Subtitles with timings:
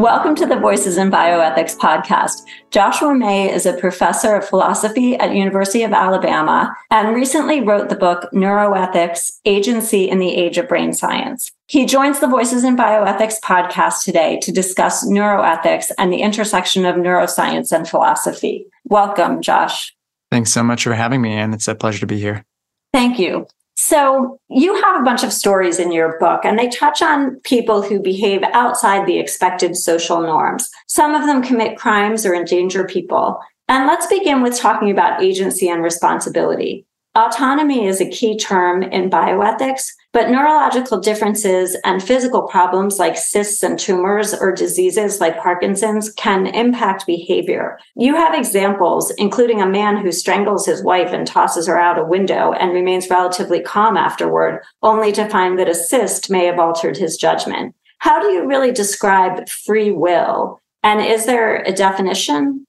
[0.00, 2.46] Welcome to the Voices in Bioethics podcast.
[2.70, 7.96] Joshua May is a professor of philosophy at University of Alabama and recently wrote the
[7.96, 11.52] book Neuroethics: Agency in the Age of Brain Science.
[11.66, 16.96] He joins the Voices in Bioethics podcast today to discuss neuroethics and the intersection of
[16.96, 18.64] neuroscience and philosophy.
[18.84, 19.94] Welcome, Josh.
[20.30, 22.46] Thanks so much for having me, and it's a pleasure to be here.
[22.94, 23.48] Thank you.
[23.82, 27.80] So, you have a bunch of stories in your book, and they touch on people
[27.80, 30.68] who behave outside the expected social norms.
[30.86, 33.40] Some of them commit crimes or endanger people.
[33.68, 36.84] And let's begin with talking about agency and responsibility.
[37.16, 43.62] Autonomy is a key term in bioethics, but neurological differences and physical problems like cysts
[43.62, 47.78] and tumors or diseases like Parkinson's can impact behavior.
[47.94, 52.04] You have examples, including a man who strangles his wife and tosses her out a
[52.04, 56.96] window and remains relatively calm afterward, only to find that a cyst may have altered
[56.96, 57.74] his judgment.
[57.98, 60.60] How do you really describe free will?
[60.82, 62.66] And is there a definition?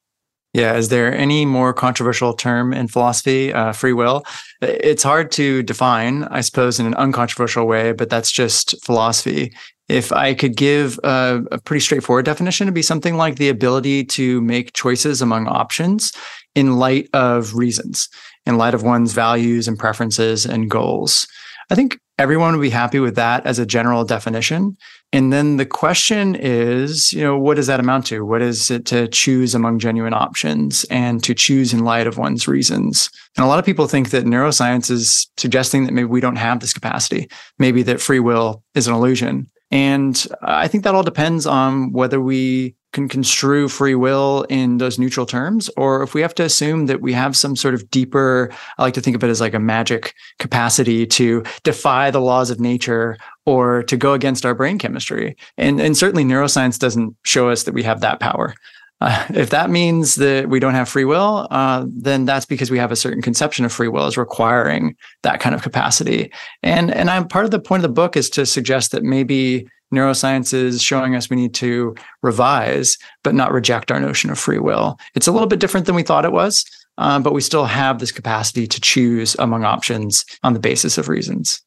[0.53, 4.23] Yeah, is there any more controversial term in philosophy, uh, free will?
[4.61, 9.53] It's hard to define, I suppose, in an uncontroversial way, but that's just philosophy.
[9.87, 14.03] If I could give a, a pretty straightforward definition, it'd be something like the ability
[14.05, 16.11] to make choices among options
[16.53, 18.09] in light of reasons,
[18.45, 21.27] in light of one's values and preferences and goals.
[21.69, 24.77] I think everyone would be happy with that as a general definition.
[25.11, 28.23] And then the question is, you know, what does that amount to?
[28.23, 32.47] What is it to choose among genuine options and to choose in light of one's
[32.47, 33.09] reasons?
[33.35, 36.59] And a lot of people think that neuroscience is suggesting that maybe we don't have
[36.59, 37.27] this capacity,
[37.57, 39.47] maybe that free will is an illusion.
[39.71, 44.99] And I think that all depends on whether we can construe free will in those
[44.99, 48.51] neutral terms, or if we have to assume that we have some sort of deeper,
[48.77, 52.49] I like to think of it as like a magic capacity to defy the laws
[52.49, 55.35] of nature or to go against our brain chemistry.
[55.57, 58.55] And, and certainly neuroscience doesn't show us that we have that power.
[58.99, 62.77] Uh, if that means that we don't have free will, uh, then that's because we
[62.77, 66.31] have a certain conception of free will as requiring that kind of capacity.
[66.61, 69.67] And and I'm part of the point of the book is to suggest that maybe
[69.93, 74.59] neuroscience is showing us we need to revise, but not reject our notion of free
[74.59, 74.97] will.
[75.15, 76.65] It's a little bit different than we thought it was,
[76.97, 81.09] uh, but we still have this capacity to choose among options on the basis of
[81.09, 81.61] reasons.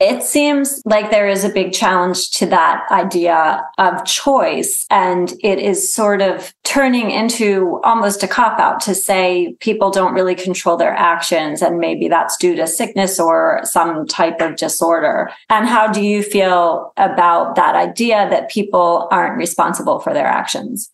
[0.00, 4.86] It seems like there is a big challenge to that idea of choice.
[4.90, 10.14] And it is sort of turning into almost a cop out to say people don't
[10.14, 11.62] really control their actions.
[11.62, 15.30] And maybe that's due to sickness or some type of disorder.
[15.50, 20.92] And how do you feel about that idea that people aren't responsible for their actions?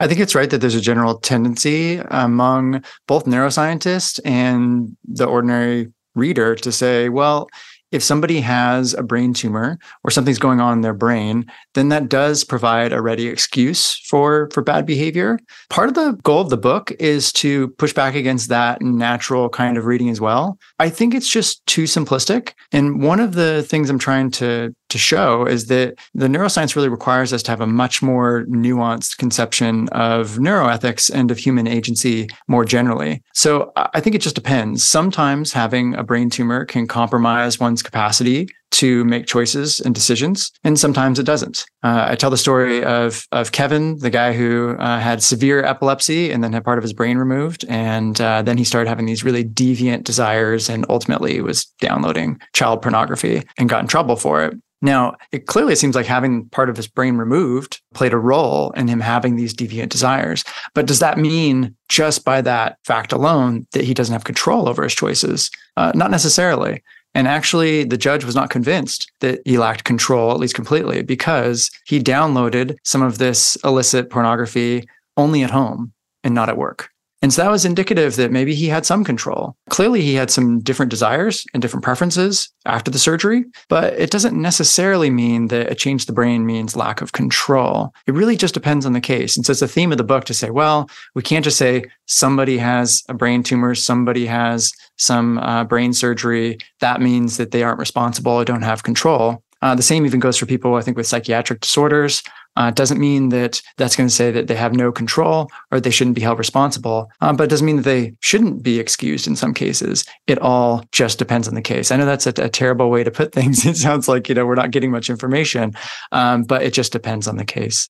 [0.00, 5.92] I think it's right that there's a general tendency among both neuroscientists and the ordinary
[6.14, 7.48] reader to say, well,
[7.92, 12.08] if somebody has a brain tumor or something's going on in their brain, then that
[12.08, 15.38] does provide a ready excuse for for bad behavior.
[15.70, 19.76] Part of the goal of the book is to push back against that natural kind
[19.76, 20.58] of reading as well.
[20.78, 22.52] I think it's just too simplistic.
[22.72, 26.88] And one of the things I'm trying to to show is that the neuroscience really
[26.88, 32.28] requires us to have a much more nuanced conception of neuroethics and of human agency
[32.48, 33.22] more generally.
[33.34, 34.84] So I think it just depends.
[34.84, 40.78] Sometimes having a brain tumor can compromise one's capacity to make choices and decisions, and
[40.78, 41.64] sometimes it doesn't.
[41.82, 46.30] Uh, I tell the story of of Kevin, the guy who uh, had severe epilepsy
[46.30, 49.24] and then had part of his brain removed, and uh, then he started having these
[49.24, 54.54] really deviant desires, and ultimately was downloading child pornography and got in trouble for it.
[54.82, 58.88] Now, it clearly seems like having part of his brain removed played a role in
[58.88, 60.44] him having these deviant desires.
[60.74, 64.82] But does that mean just by that fact alone that he doesn't have control over
[64.82, 65.50] his choices?
[65.76, 66.82] Uh, not necessarily.
[67.14, 71.70] And actually, the judge was not convinced that he lacked control, at least completely, because
[71.86, 76.90] he downloaded some of this illicit pornography only at home and not at work.
[77.22, 79.56] And so that was indicative that maybe he had some control.
[79.70, 84.40] Clearly, he had some different desires and different preferences after the surgery, but it doesn't
[84.40, 87.94] necessarily mean that a change to the brain means lack of control.
[88.06, 89.36] It really just depends on the case.
[89.36, 91.84] And so it's the theme of the book to say, well, we can't just say
[92.04, 96.58] somebody has a brain tumor, somebody has some uh, brain surgery.
[96.80, 99.42] That means that they aren't responsible or don't have control.
[99.62, 102.22] Uh, the same even goes for people, I think, with psychiatric disorders.
[102.56, 105.90] Uh, doesn't mean that that's going to say that they have no control or they
[105.90, 109.36] shouldn't be held responsible, uh, but it doesn't mean that they shouldn't be excused in
[109.36, 110.04] some cases.
[110.26, 111.90] It all just depends on the case.
[111.90, 113.64] I know that's a, a terrible way to put things.
[113.66, 115.74] It sounds like you know we're not getting much information,
[116.12, 117.88] um, but it just depends on the case.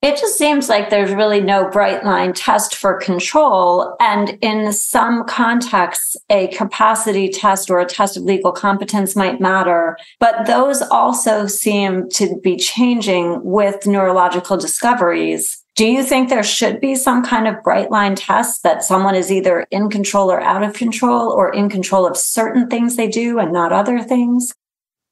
[0.00, 3.96] It just seems like there's really no bright line test for control.
[3.98, 9.98] And in some contexts, a capacity test or a test of legal competence might matter.
[10.20, 15.64] But those also seem to be changing with neurological discoveries.
[15.74, 19.32] Do you think there should be some kind of bright line test that someone is
[19.32, 23.40] either in control or out of control or in control of certain things they do
[23.40, 24.54] and not other things?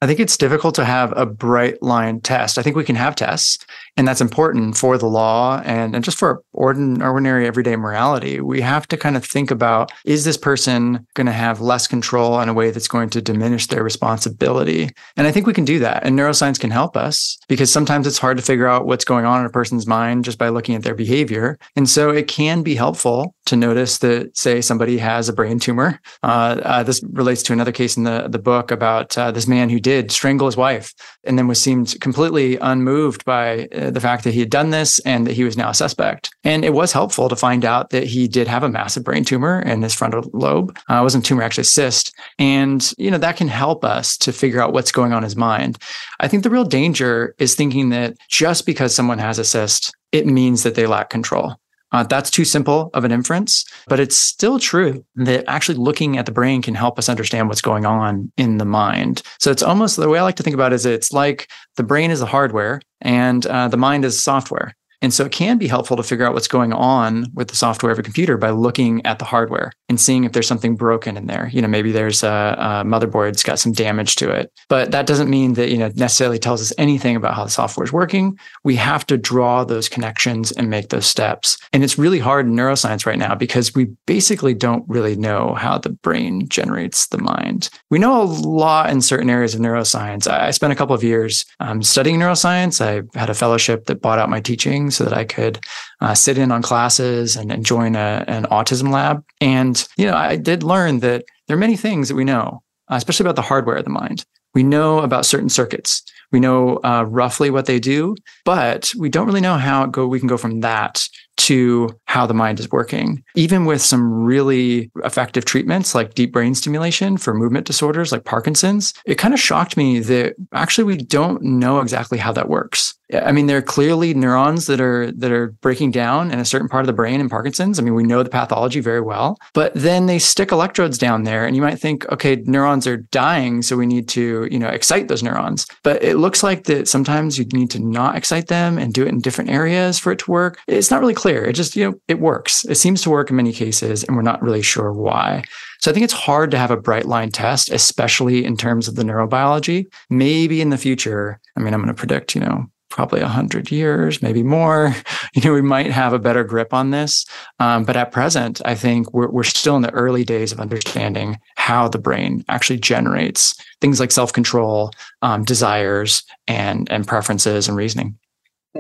[0.02, 2.58] I think it's difficult to have a bright line test.
[2.58, 3.64] I think we can have tests,
[3.96, 8.40] and that's important for the law and, and just for ordinary, everyday morality.
[8.40, 12.38] We have to kind of think about is this person going to have less control
[12.40, 14.90] in a way that's going to diminish their responsibility?
[15.16, 16.04] And I think we can do that.
[16.04, 19.40] And neuroscience can help us because sometimes it's hard to figure out what's going on
[19.40, 21.58] in a person's mind just by looking at their behavior.
[21.74, 26.00] And so it can be helpful to notice that, say, somebody has a brain tumor.
[26.22, 29.70] Uh, uh, this relates to another case in the, the book about uh, this man
[29.70, 30.92] who did strangle his wife
[31.22, 34.98] and then was seemed completely unmoved by uh, the fact that he had done this
[35.00, 36.28] and that he was now a suspect.
[36.42, 39.62] And it was helpful to find out that he did have a massive brain tumor
[39.62, 40.76] in his frontal lobe.
[40.90, 42.12] Uh, it wasn't tumor, actually cyst.
[42.36, 45.36] And, you know, that can help us to figure out what's going on in his
[45.36, 45.78] mind.
[46.18, 50.26] I think the real danger is thinking that just because someone has a cyst, it
[50.26, 51.54] means that they lack control.
[51.92, 56.26] Uh, that's too simple of an inference, but it's still true that actually looking at
[56.26, 59.22] the brain can help us understand what's going on in the mind.
[59.38, 61.84] So it's almost the way I like to think about it is it's like the
[61.84, 64.74] brain is the hardware and uh, the mind is software.
[65.02, 67.92] And so it can be helpful to figure out what's going on with the software
[67.92, 71.26] of a computer by looking at the hardware and seeing if there's something broken in
[71.26, 71.48] there.
[71.52, 75.30] You know, maybe there's a, a motherboard's got some damage to it, but that doesn't
[75.30, 78.38] mean that, you know, necessarily tells us anything about how the software is working.
[78.64, 81.58] We have to draw those connections and make those steps.
[81.72, 85.78] And it's really hard in neuroscience right now because we basically don't really know how
[85.78, 87.68] the brain generates the mind.
[87.90, 90.26] We know a lot in certain areas of neuroscience.
[90.26, 92.80] I spent a couple of years um, studying neuroscience.
[92.80, 95.58] I had a fellowship that bought out my teaching so that I could
[96.00, 99.24] uh, sit in on classes and, and join a, an autism lab.
[99.40, 102.96] And, you know, I did learn that there are many things that we know, uh,
[102.96, 104.24] especially about the hardware of the mind.
[104.54, 106.02] We know about certain circuits.
[106.32, 110.06] We know uh, roughly what they do, but we don't really know how go.
[110.06, 111.06] We can go from that
[111.36, 113.22] to how the mind is working.
[113.34, 118.94] Even with some really effective treatments like deep brain stimulation for movement disorders like Parkinson's,
[119.04, 122.94] it kind of shocked me that actually we don't know exactly how that works.
[123.14, 126.68] I mean, there are clearly neurons that are that are breaking down in a certain
[126.68, 127.78] part of the brain in Parkinson's.
[127.78, 131.46] I mean, we know the pathology very well, but then they stick electrodes down there,
[131.46, 135.06] and you might think, okay, neurons are dying, so we need to, you know, excite
[135.06, 135.66] those neurons.
[135.84, 139.08] But it looks like that sometimes you need to not excite them and do it
[139.08, 140.58] in different areas for it to work.
[140.66, 141.44] It's not really clear.
[141.44, 142.64] It just, you know, it works.
[142.64, 145.44] It seems to work in many cases, and we're not really sure why.
[145.78, 148.96] So I think it's hard to have a bright line test, especially in terms of
[148.96, 149.86] the neurobiology.
[150.10, 154.22] Maybe in the future, I mean, I'm going to predict, you know, probably 100 years,
[154.22, 154.94] maybe more,
[155.34, 157.24] you know, we might have a better grip on this.
[157.58, 161.38] Um, but at present, I think we're, we're still in the early days of understanding
[161.56, 164.92] how the brain actually generates things like self control,
[165.22, 168.18] um, desires, and, and preferences and reasoning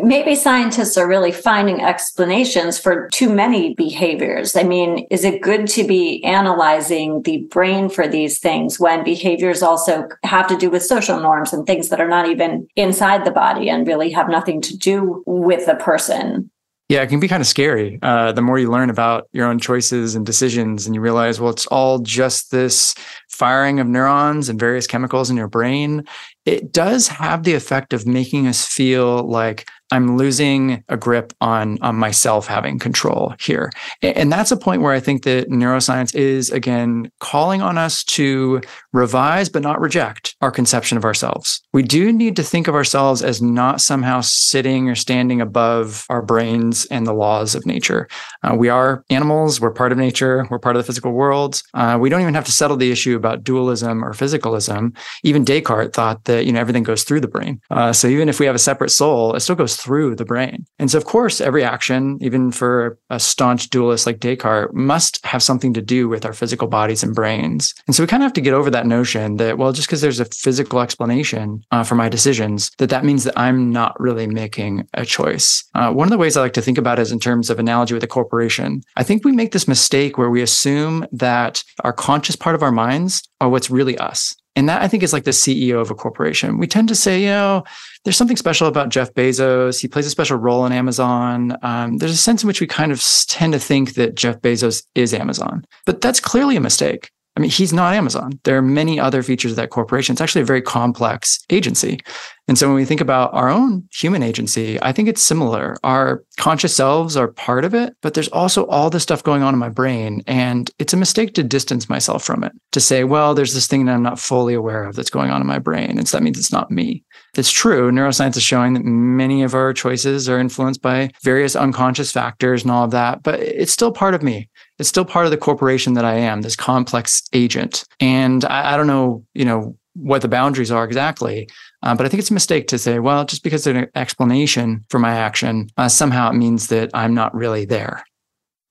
[0.02, 4.56] maybe scientists are really finding explanations for too many behaviors.
[4.56, 9.62] I mean, is it good to be analyzing the brain for these things when behaviors
[9.62, 13.30] also have to do with social norms and things that are not even inside the
[13.30, 16.50] body and really have nothing to do with the person?
[16.88, 17.98] Yeah, it can be kind of scary.
[18.00, 21.50] Uh, the more you learn about your own choices and decisions, and you realize, well,
[21.50, 22.94] it's all just this
[23.28, 26.04] firing of neurons and various chemicals in your brain.
[26.44, 31.78] It does have the effect of making us feel like I'm losing a grip on,
[31.80, 33.70] on myself having control here.
[34.02, 38.60] And that's a point where I think that neuroscience is, again, calling on us to
[38.92, 41.62] revise but not reject our conception of ourselves.
[41.72, 46.22] We do need to think of ourselves as not somehow sitting or standing above our
[46.22, 48.08] brains and the laws of nature.
[48.42, 51.62] Uh, we are animals, we're part of nature, we're part of the physical world.
[51.74, 54.96] Uh, we don't even have to settle the issue about dualism or physicalism.
[55.22, 57.60] Even Descartes thought that you know everything goes through the brain.
[57.70, 60.66] Uh, so even if we have a separate soul, it still goes through the brain.
[60.78, 65.42] And so, of course, every action, even for a staunch dualist like Descartes, must have
[65.42, 67.74] something to do with our physical bodies and brains.
[67.86, 70.00] And so we kind of have to get over that notion that, well, just because
[70.00, 74.26] there's a physical explanation uh, for my decisions, that that means that I'm not really
[74.26, 75.64] making a choice.
[75.74, 77.58] Uh, one of the ways I like to think about it is in terms of
[77.58, 78.82] analogy with a corporation.
[78.96, 82.72] I think we make this mistake where we assume that our conscious part of our
[82.72, 84.34] minds are what's really us.
[84.56, 86.58] And that I think is like the CEO of a corporation.
[86.58, 87.62] We tend to say, you know,
[88.04, 89.80] there's something special about Jeff Bezos.
[89.80, 91.56] He plays a special role in Amazon.
[91.62, 94.84] Um, there's a sense in which we kind of tend to think that Jeff Bezos
[94.94, 97.10] is Amazon, but that's clearly a mistake.
[97.36, 98.40] I mean, he's not Amazon.
[98.44, 100.14] There are many other features of that corporation.
[100.14, 102.00] It's actually a very complex agency.
[102.48, 105.76] And so when we think about our own human agency, I think it's similar.
[105.82, 109.52] Our conscious selves are part of it, but there's also all this stuff going on
[109.52, 110.22] in my brain.
[110.26, 113.84] And it's a mistake to distance myself from it, to say, well, there's this thing
[113.84, 115.98] that I'm not fully aware of that's going on in my brain.
[115.98, 117.04] And so that means it's not me.
[117.38, 117.90] It's true.
[117.90, 122.70] Neuroscience is showing that many of our choices are influenced by various unconscious factors and
[122.70, 125.94] all of that, but it's still part of me it's still part of the corporation
[125.94, 127.84] that I am, this complex agent.
[128.00, 131.48] And I, I don't know, you know, what the boundaries are exactly.
[131.82, 134.84] Uh, but I think it's a mistake to say, well, just because there's an explanation
[134.90, 138.04] for my action, uh, somehow it means that I'm not really there.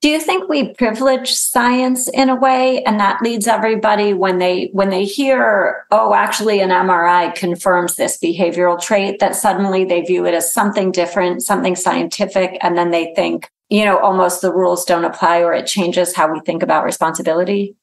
[0.06, 4.70] Do you think we privilege science in a way, and that leads everybody when they
[4.72, 10.28] when they hear, oh, actually, an MRI confirms this behavioral trait, that suddenly they view
[10.28, 14.86] it as something different, something scientific, and then they think, you know, almost the rules
[14.86, 17.76] don't apply or it changes how we think about responsibility?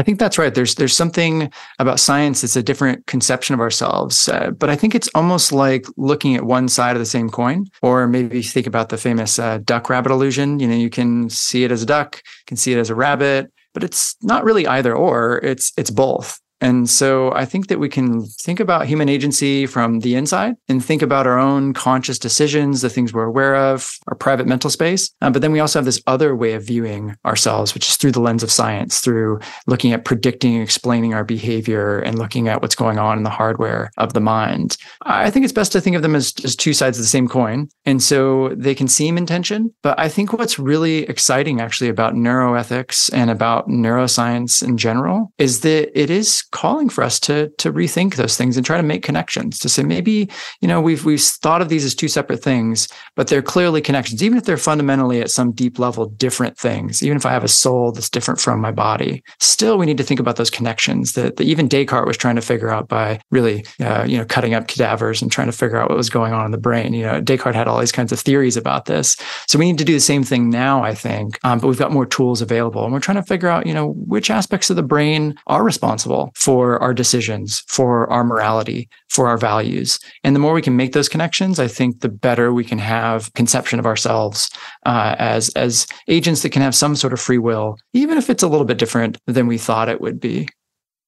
[0.00, 0.54] I think that's right.
[0.54, 4.94] There's there's something about science that's a different conception of ourselves, uh, but I think
[4.94, 7.66] it's almost like looking at one side of the same coin.
[7.82, 10.58] Or maybe think about the famous uh, duck rabbit illusion.
[10.58, 13.52] You know, you can see it as a duck, can see it as a rabbit,
[13.74, 15.38] but it's not really either or.
[15.42, 16.40] It's it's both.
[16.60, 20.84] And so I think that we can think about human agency from the inside and
[20.84, 25.10] think about our own conscious decisions, the things we're aware of, our private mental space.
[25.20, 28.12] Uh, but then we also have this other way of viewing ourselves, which is through
[28.12, 32.74] the lens of science, through looking at predicting explaining our behavior and looking at what's
[32.74, 34.76] going on in the hardware of the mind.
[35.02, 37.28] I think it's best to think of them as, as two sides of the same
[37.28, 37.68] coin.
[37.84, 39.72] And so they can seem in tension.
[39.82, 45.60] But I think what's really exciting actually about neuroethics and about neuroscience in general is
[45.60, 49.02] that it is calling for us to to rethink those things and try to make
[49.02, 50.28] connections to say maybe
[50.60, 54.22] you know we've we've thought of these as two separate things but they're clearly connections
[54.22, 57.48] even if they're fundamentally at some deep level different things even if i have a
[57.48, 61.36] soul that's different from my body still we need to think about those connections that,
[61.36, 64.68] that even descartes was trying to figure out by really uh, you know cutting up
[64.68, 66.92] cadavers and trying to figure out what was going on in the brain.
[66.94, 69.16] You know descartes had all these kinds of theories about this.
[69.46, 71.92] So we need to do the same thing now i think um, but we've got
[71.92, 74.82] more tools available and we're trying to figure out you know which aspects of the
[74.82, 80.00] brain are responsible for our decisions, for our morality, for our values.
[80.24, 83.32] And the more we can make those connections, I think the better we can have
[83.34, 84.50] conception of ourselves
[84.86, 88.42] uh, as as agents that can have some sort of free will, even if it's
[88.42, 90.48] a little bit different than we thought it would be.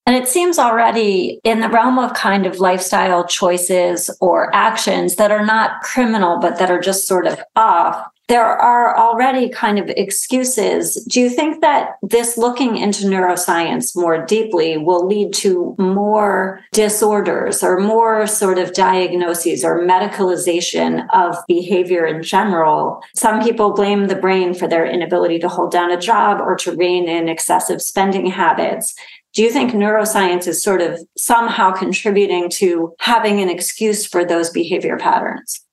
[0.05, 5.31] And it seems already in the realm of kind of lifestyle choices or actions that
[5.31, 9.87] are not criminal, but that are just sort of off there are already kind of
[9.89, 10.95] excuses.
[11.07, 17.61] Do you think that this looking into neuroscience more deeply will lead to more disorders
[17.61, 23.03] or more sort of diagnoses or medicalization of behavior in general?
[23.15, 26.75] Some people blame the brain for their inability to hold down a job or to
[26.75, 28.95] rein in excessive spending habits.
[29.35, 34.49] Do you think neuroscience is sort of somehow contributing to having an excuse for those
[34.49, 35.63] behavior patterns?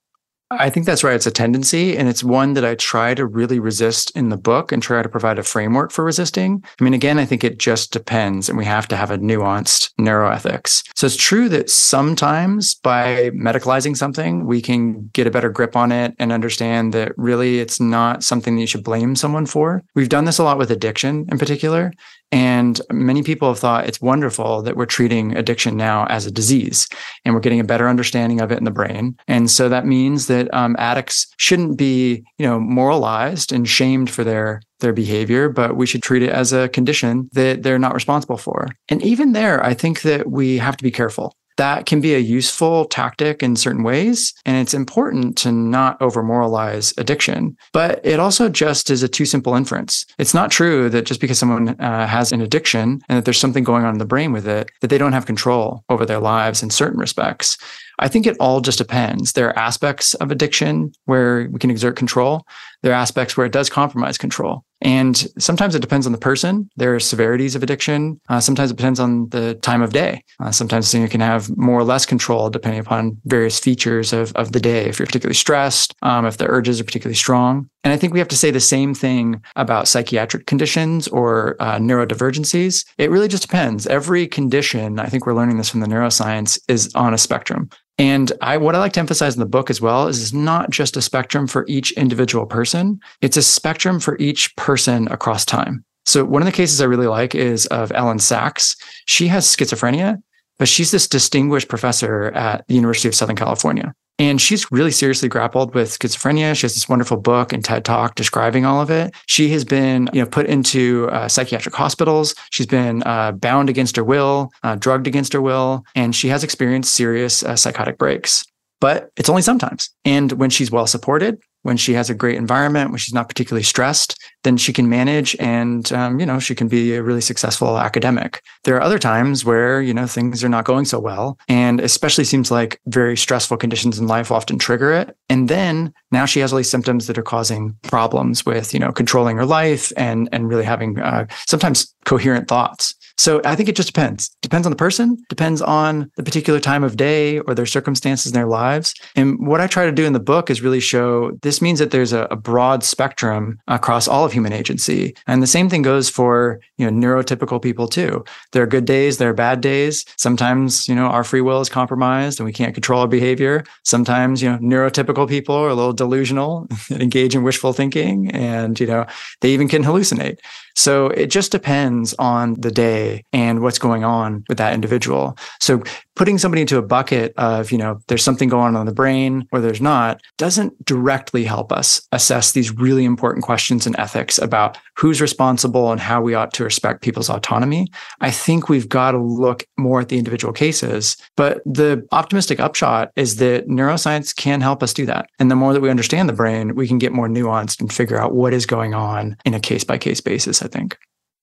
[0.53, 1.15] I think that's right.
[1.15, 4.73] It's a tendency, and it's one that I try to really resist in the book
[4.73, 6.65] and try to provide a framework for resisting.
[6.81, 9.93] I mean, again, I think it just depends, and we have to have a nuanced
[10.01, 10.83] neuroethics.
[10.97, 15.93] So it's true that sometimes by medicalizing something, we can get a better grip on
[15.93, 19.85] it and understand that really it's not something that you should blame someone for.
[19.95, 21.93] We've done this a lot with addiction in particular.
[22.33, 26.89] And many people have thought it's wonderful that we're treating addiction now as a disease
[27.25, 29.17] and we're getting a better understanding of it in the brain.
[29.27, 34.25] And so that means that um, addicts shouldn't be, you know, moralized and shamed for
[34.25, 38.39] their their behavior, but we should treat it as a condition that they're not responsible
[38.39, 38.67] for.
[38.89, 42.19] And even there, I think that we have to be careful that can be a
[42.19, 44.33] useful tactic in certain ways.
[44.47, 47.55] And it's important to not over moralize addiction.
[47.75, 50.07] But it also just is a too simple inference.
[50.19, 53.63] It's not true that just because someone uh, has an addiction and that there's something
[53.63, 56.63] going on in the brain with it, that they don't have control over their lives
[56.63, 57.59] in certain respects.
[57.99, 59.33] I think it all just depends.
[59.33, 62.47] There are aspects of addiction where we can exert control.
[62.83, 64.65] There are aspects where it does compromise control.
[64.83, 66.71] And sometimes it depends on the person.
[66.77, 68.21] There are severities of addiction.
[68.29, 70.25] Uh, sometimes it depends on the time of day.
[70.39, 74.53] Uh, sometimes you can have more or less control depending upon various features of, of
[74.53, 74.87] the day.
[74.87, 77.69] If you're particularly stressed, um, if the urges are particularly strong.
[77.83, 81.77] And I think we have to say the same thing about psychiatric conditions or uh,
[81.77, 82.85] neurodivergencies.
[82.99, 83.87] It really just depends.
[83.87, 87.71] Every condition, I think we're learning this from the neuroscience, is on a spectrum.
[88.01, 90.71] And I, what I like to emphasize in the book as well is it's not
[90.71, 92.99] just a spectrum for each individual person.
[93.21, 95.85] It's a spectrum for each person across time.
[96.07, 98.75] So one of the cases I really like is of Elyn Saks.
[99.05, 100.17] She has schizophrenia,
[100.59, 103.93] but she's this distinguished professor at the University of Southern California.
[104.21, 106.55] And she's really seriously grappled with schizophrenia.
[106.55, 109.15] She has this wonderful book and TED talk describing all of it.
[109.25, 112.35] She has been, you know, put into uh, psychiatric hospitals.
[112.51, 116.45] She's been uh, bound against her will, uh, drugged against her will, and she has
[116.45, 118.45] experienced serious uh, psychotic breaks.
[118.81, 119.91] but it's only sometimes.
[120.05, 123.63] And when she's well supported, when she has a great environment, when she's not particularly
[123.63, 127.79] stressed, then she can manage and, um, you know, she can be a really successful
[127.79, 128.43] academic.
[128.65, 131.39] There are other times where, you know, things are not going so well.
[131.49, 135.17] And especially seems like very stressful conditions in life often trigger it.
[135.29, 138.93] And then now she has all these symptoms that are causing problems with, you know,
[138.93, 142.95] controlling her life and, and really having uh, sometimes coherent thoughts.
[143.19, 144.31] So I think it just depends.
[144.41, 148.35] Depends on the person, depends on the particular time of day or their circumstances in
[148.35, 148.95] their lives.
[149.15, 151.91] And what I try to do in the book is really show this means that
[151.91, 155.15] there's a, a broad spectrum across all of human agency.
[155.27, 158.25] And the same thing goes for, you know, neurotypical people too.
[158.53, 160.05] There are good days, there are bad days.
[160.17, 163.65] Sometimes, you know, our free will is compromised and we can't control our behavior.
[163.85, 168.79] Sometimes, you know, neurotypical people are a little delusional and engage in wishful thinking and,
[168.79, 169.07] you know,
[169.41, 170.39] they even can hallucinate.
[170.81, 175.37] So it just depends on the day and what's going on with that individual.
[175.61, 175.83] So
[176.17, 179.47] putting somebody into a bucket of, you know, there's something going on in the brain
[179.53, 184.79] or there's not doesn't directly help us assess these really important questions in ethics about
[184.97, 187.87] who's responsible and how we ought to respect people's autonomy.
[188.23, 191.17] I think we've got to look more at the individual cases.
[191.37, 195.29] But the optimistic upshot is that neuroscience can help us do that.
[195.39, 198.21] And the more that we understand the brain, we can get more nuanced and figure
[198.21, 200.99] out what is going on in a case by case basis, think.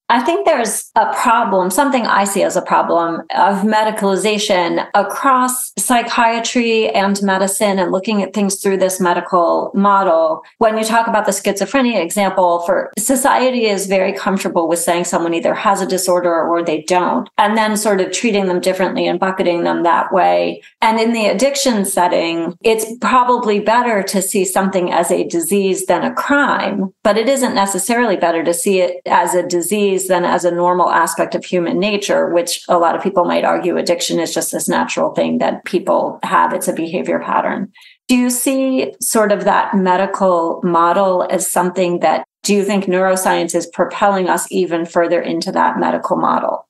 [0.09, 6.89] I think there's a problem, something I see as a problem of medicalization across psychiatry
[6.89, 10.43] and medicine and looking at things through this medical model.
[10.59, 15.33] When you talk about the schizophrenia example, for society is very comfortable with saying someone
[15.33, 19.19] either has a disorder or they don't, and then sort of treating them differently and
[19.19, 20.61] bucketing them that way.
[20.81, 26.05] And in the addiction setting, it's probably better to see something as a disease than
[26.05, 30.25] a crime, but it isn't necessarily better to see it as a disease disease than
[30.25, 34.19] as a normal aspect of human nature, which a lot of people might argue addiction
[34.19, 36.53] is just this natural thing that people have.
[36.53, 37.71] It's a behavior pattern.
[38.07, 43.53] Do you see sort of that medical model as something that do you think neuroscience
[43.53, 46.67] is propelling us even further into that medical model?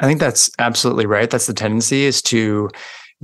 [0.00, 1.30] I think that's absolutely right.
[1.30, 2.70] That's the tendency is to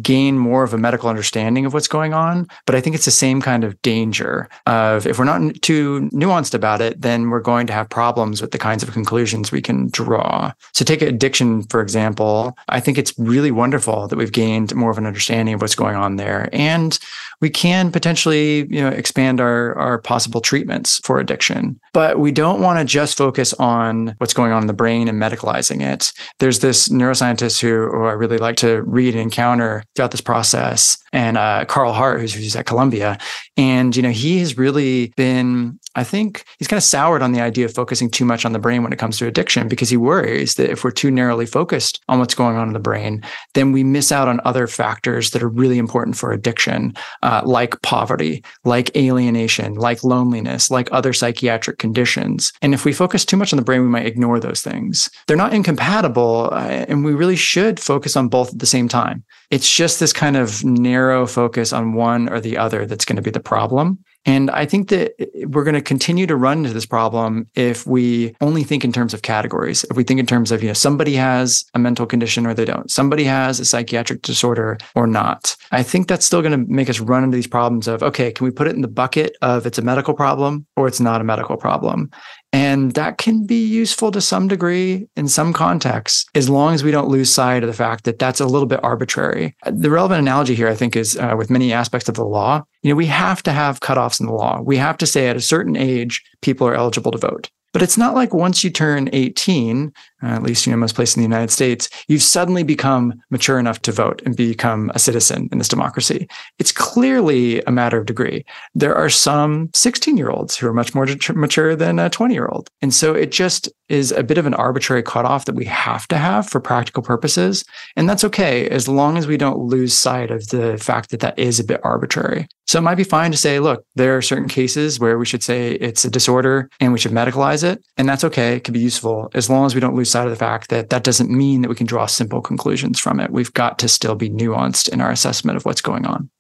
[0.03, 2.47] gain more of a medical understanding of what's going on.
[2.67, 6.55] But I think it's the same kind of danger of if we're not too nuanced
[6.55, 9.89] about it, then we're going to have problems with the kinds of conclusions we can
[9.91, 10.53] draw.
[10.73, 12.57] So take addiction, for example.
[12.69, 15.97] I think it's really wonderful that we've gained more of an understanding of what's going
[15.97, 16.49] on there.
[16.53, 16.99] And
[17.41, 21.79] we can potentially, you know, expand our, our possible treatments for addiction.
[21.93, 25.21] But we don't want to just focus on what's going on in the brain and
[25.21, 26.13] medicalizing it.
[26.41, 30.99] There's this neuroscientist who, who I really like to read and encounter throughout this process
[31.13, 33.19] and uh, Carl Hart, who's, who's at Columbia.
[33.57, 37.41] And, you know, he has really been, I think he's kind of soured on the
[37.41, 39.97] idea of focusing too much on the brain when it comes to addiction because he
[39.97, 43.25] worries that if we're too narrowly focused on what's going on in the brain,
[43.55, 47.81] then we miss out on other factors that are really important for addiction, uh, like
[47.83, 52.53] poverty, like alienation, like loneliness, like other psychiatric conditions.
[52.63, 55.11] And if we focus too much on the brain, we might ignore those things.
[55.27, 59.25] They're not incompatible, uh, and we really should focus on both at the same time.
[59.51, 63.23] It's just this kind of narrow focus on one or the other that's going to
[63.23, 63.97] be the problem.
[64.27, 67.87] And I think that uh, we're going to continue to run into this problem if
[67.87, 69.85] we only think in terms of categories.
[69.85, 72.65] If we think in terms of, you know, somebody has a mental condition or they
[72.65, 75.57] don't, somebody has a psychiatric disorder or not.
[75.71, 78.45] I think that's still going to make us run into these problems of, okay, can
[78.45, 81.25] we put it in the bucket of it's a medical problem or it's not a
[81.25, 82.11] medical problem?
[82.53, 86.91] And that can be useful to some degree in some contexts, as long as we
[86.91, 89.55] don't lose sight of the fact that that's a little bit arbitrary.
[89.67, 92.65] The relevant analogy here, I think, is uh, with many aspects of the law.
[92.83, 94.63] You know, we have to have cutoffs in the law.
[94.63, 97.51] We have to say at a certain age, people are eligible to vote.
[97.73, 101.17] But it's not like once you turn 18, uh, at least you know most places
[101.17, 105.49] in the United States, you've suddenly become mature enough to vote and become a citizen
[105.53, 106.29] in this democracy.
[106.59, 108.45] It's clearly a matter of degree.
[108.75, 112.49] There are some 16 year olds who are much more mature than a 20 year
[112.49, 112.69] old.
[112.83, 116.19] And so it just is a bit of an arbitrary cutoff that we have to
[116.19, 117.65] have for practical purposes.
[117.97, 121.39] And that's okay as long as we don't lose sight of the fact that that
[121.39, 122.49] is a bit arbitrary.
[122.67, 125.43] So it might be fine to say, look, there are certain cases where we should
[125.43, 127.83] say it's a disorder and we should medicalize it.
[127.97, 128.57] And that's okay.
[128.57, 130.91] It can be useful as long as we don't lose sight of the fact that
[130.91, 133.31] that doesn't mean that we can draw simple conclusions from it.
[133.31, 136.31] We've got to still be nuanced in our assessment of what's going on.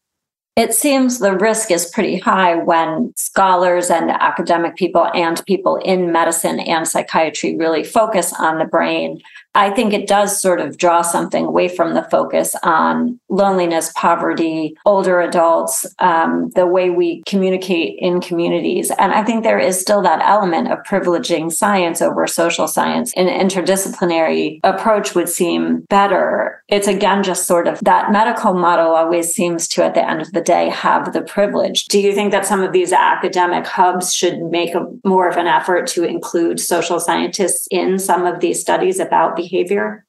[0.56, 6.10] It seems the risk is pretty high when scholars and academic people and people in
[6.10, 9.20] medicine and psychiatry really focus on the brain
[9.58, 14.76] I think it does sort of draw something away from the focus on loneliness, poverty,
[14.86, 18.92] older adults, um, the way we communicate in communities.
[19.00, 23.12] And I think there is still that element of privileging science over social science.
[23.16, 26.62] An interdisciplinary approach would seem better.
[26.68, 30.30] It's again just sort of that medical model always seems to, at the end of
[30.30, 31.86] the day, have the privilege.
[31.86, 35.48] Do you think that some of these academic hubs should make a, more of an
[35.48, 39.47] effort to include social scientists in some of these studies about behavior?
[39.48, 40.06] behavior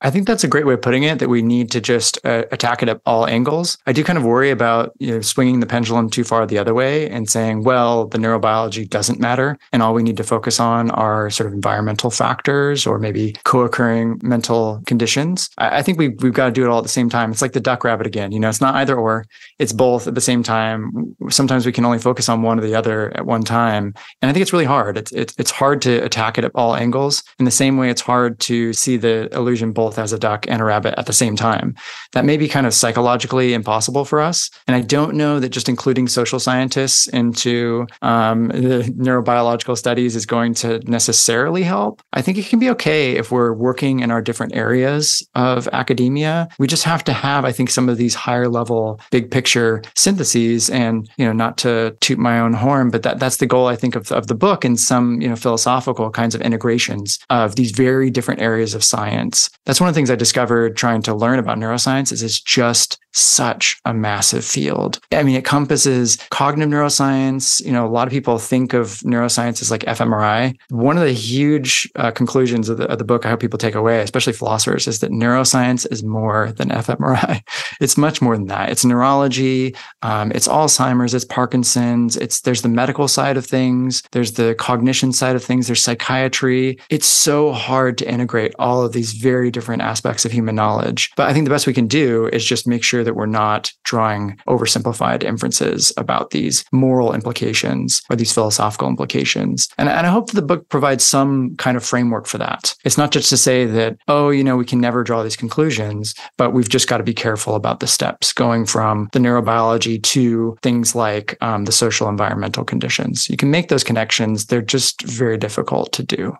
[0.00, 2.44] I think that's a great way of putting it that we need to just uh,
[2.52, 3.78] attack it at all angles.
[3.86, 6.72] I do kind of worry about you know, swinging the pendulum too far the other
[6.72, 9.58] way and saying, well, the neurobiology doesn't matter.
[9.72, 13.62] And all we need to focus on are sort of environmental factors or maybe co
[13.62, 15.50] occurring mental conditions.
[15.58, 17.32] I, I think we, we've got to do it all at the same time.
[17.32, 18.30] It's like the duck rabbit again.
[18.30, 19.26] You know, it's not either or,
[19.58, 21.16] it's both at the same time.
[21.28, 23.94] Sometimes we can only focus on one or the other at one time.
[24.22, 24.96] And I think it's really hard.
[24.96, 27.24] It's, it's, it's hard to attack it at all angles.
[27.40, 30.44] In the same way, it's hard to see the illusion both both as a duck
[30.48, 31.74] and a rabbit at the same time.
[32.12, 34.50] That may be kind of psychologically impossible for us.
[34.66, 40.26] And I don't know that just including social scientists into um, the neurobiological studies is
[40.26, 42.02] going to necessarily help.
[42.12, 46.48] I think it can be okay if we're working in our different areas of academia.
[46.58, 50.68] We just have to have, I think, some of these higher level big picture syntheses
[50.68, 53.76] and, you know, not to toot my own horn, but that that's the goal, I
[53.76, 57.70] think, of, of the book and some, you know, philosophical kinds of integrations of these
[57.70, 59.48] very different areas of science.
[59.64, 62.40] That's that's one of the things I discovered trying to learn about neuroscience is it's
[62.40, 64.98] just such a massive field.
[65.12, 67.64] I mean, it encompasses cognitive neuroscience.
[67.64, 70.56] You know, a lot of people think of neuroscience as like fMRI.
[70.70, 73.76] One of the huge uh, conclusions of the, of the book I hope people take
[73.76, 77.42] away, especially philosophers, is that neuroscience is more than fMRI.
[77.80, 78.70] It's much more than that.
[78.70, 79.76] It's neurology.
[80.02, 81.14] Um, it's Alzheimer's.
[81.14, 82.16] It's Parkinson's.
[82.16, 84.02] It's there's the medical side of things.
[84.10, 85.66] There's the cognition side of things.
[85.66, 86.78] There's psychiatry.
[86.90, 91.10] It's so hard to integrate all of these very different different aspects of human knowledge.
[91.14, 93.70] But I think the best we can do is just make sure that we're not
[93.84, 99.68] drawing oversimplified inferences about these moral implications or these philosophical implications.
[99.76, 102.74] And, and I hope that the book provides some kind of framework for that.
[102.86, 106.14] It's not just to say that, oh, you know, we can never draw these conclusions,
[106.38, 110.56] but we've just got to be careful about the steps going from the neurobiology to
[110.62, 113.28] things like um, the social environmental conditions.
[113.28, 116.38] You can make those connections, they're just very difficult to do.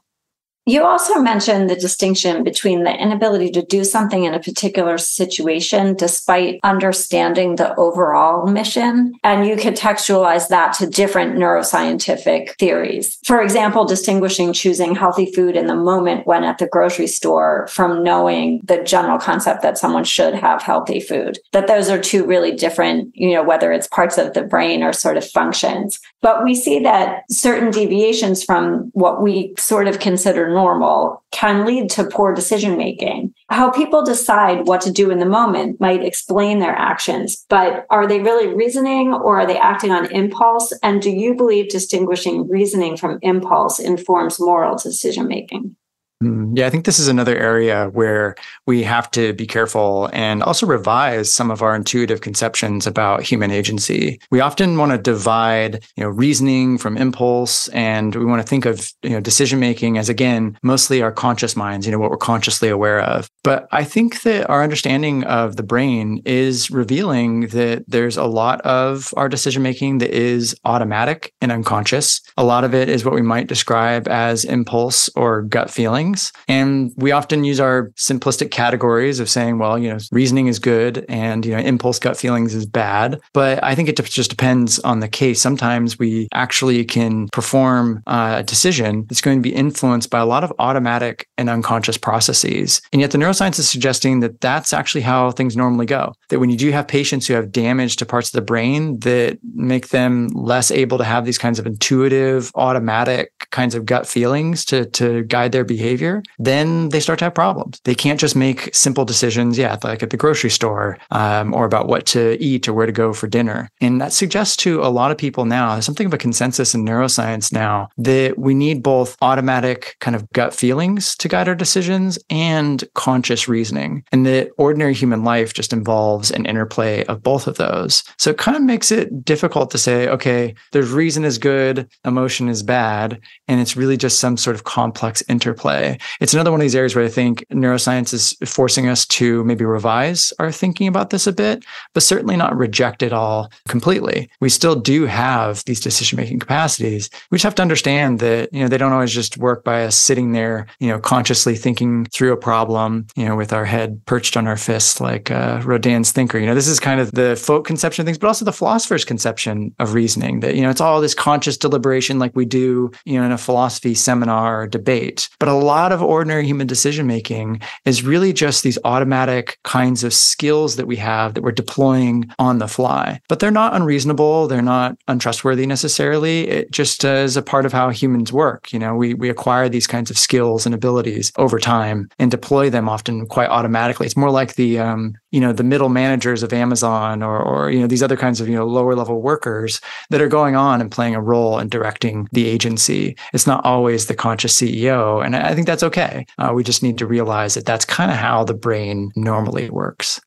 [0.69, 5.95] You also mentioned the distinction between the inability to do something in a particular situation
[5.95, 9.15] despite understanding the overall mission.
[9.25, 13.19] And you contextualize that to different neuroscientific theories.
[13.25, 18.05] For example, distinguishing choosing healthy food in the moment when at the grocery store from
[18.05, 21.39] knowing the general concept that someone should have healthy food.
[21.55, 24.93] That those are two really different, you know, whether it's parts of the brain or
[24.93, 25.99] sort of functions.
[26.21, 31.89] But we see that certain deviations from what we sort of consider normal can lead
[31.91, 33.33] to poor decision making.
[33.49, 38.07] How people decide what to do in the moment might explain their actions, but are
[38.09, 40.73] they really reasoning or are they acting on impulse?
[40.83, 45.77] And do you believe distinguishing reasoning from impulse informs moral decision making?
[46.23, 48.35] Mm, yeah, I think this is another area where
[48.67, 53.53] we have to be careful and also revise some of our intuitive conceptions about human
[53.53, 54.21] agency.
[54.33, 58.65] We often want to divide, you know, reasoning from impulse, and we want to think
[58.67, 62.17] of, you know, decision making as again mostly our conscious minds, you know, what we're
[62.17, 63.31] consciously aware of.
[63.45, 68.61] But I think that our understanding of the brain is revealing that there's a lot
[68.63, 72.21] of our decision making that is automatic and unconscious.
[72.37, 76.33] A lot of it is what we might describe as impulse or gut feeling things.
[76.49, 81.05] And we often use our simplistic categories of saying, well, you know, reasoning is good
[81.09, 83.21] and, you know, impulse gut feelings is bad.
[83.33, 85.41] But I think it just depends on the case.
[85.41, 90.27] Sometimes we actually can perform uh, a decision that's going to be influenced by a
[90.27, 92.81] lot of automatic and unconscious processes.
[92.93, 96.15] And yet the neuroscience is suggesting that that's actually how things normally go.
[96.29, 99.39] That when you do have patients who have damage to parts of the brain that
[99.55, 104.65] make them less able to have these kinds of intuitive, automatic kinds of gut feelings
[104.67, 107.81] to, to guide their behavior, behavior, then they start to have problems.
[107.85, 111.89] They can't just make simple decisions, yeah, like at the grocery store um, or about
[111.89, 113.69] what to eat or where to go for dinner.
[113.81, 116.85] And that suggests to a lot of people now, there's something of a consensus in
[116.85, 122.19] neuroscience now that we need both automatic kind of gut feelings to guide our decisions
[122.31, 124.05] and conscious reasoning.
[124.13, 128.05] And that ordinary human life just involves an interplay of both of those.
[128.19, 132.49] So it kind of makes it difficult to say, okay, there's reason is good, emotion
[132.49, 133.21] is bad.
[133.49, 135.99] And it's really just some sort of complex interplay way.
[136.21, 139.65] It's another one of these areas where I think neuroscience is forcing us to maybe
[139.65, 144.31] revise our thinking about this a bit, but certainly not reject it all completely.
[144.41, 147.11] We still do have these decision making capacities.
[147.31, 149.97] We just have to understand that, you know, they don't always just work by us
[149.97, 154.37] sitting there, you know, consciously thinking through a problem, you know, with our head perched
[154.37, 156.39] on our fist like uh, Rodin's thinker.
[156.39, 159.05] You know, this is kind of the folk conception of things, but also the philosopher's
[159.05, 163.19] conception of reasoning that, you know, it's all this conscious deliberation like we do, you
[163.19, 165.29] know, in a philosophy seminar or debate.
[165.39, 170.13] But a lot of ordinary human decision making is really just these automatic kinds of
[170.13, 173.21] skills that we have that we're deploying on the fly.
[173.29, 174.49] But they're not unreasonable.
[174.49, 176.49] They're not untrustworthy necessarily.
[176.49, 178.73] It just uh, is a part of how humans work.
[178.73, 182.71] You know, we, we acquire these kinds of skills and abilities over time and deploy
[182.71, 184.07] them often quite automatically.
[184.07, 187.81] It's more like the, um, you know, the middle managers of Amazon or, or, you
[187.81, 190.91] know, these other kinds of, you know, lower level workers that are going on and
[190.91, 193.17] playing a role in directing the agency.
[193.33, 195.25] It's not always the conscious CEO.
[195.25, 196.25] And I think that's okay.
[196.39, 200.21] Uh, we just need to realize that that's kind of how the brain normally works.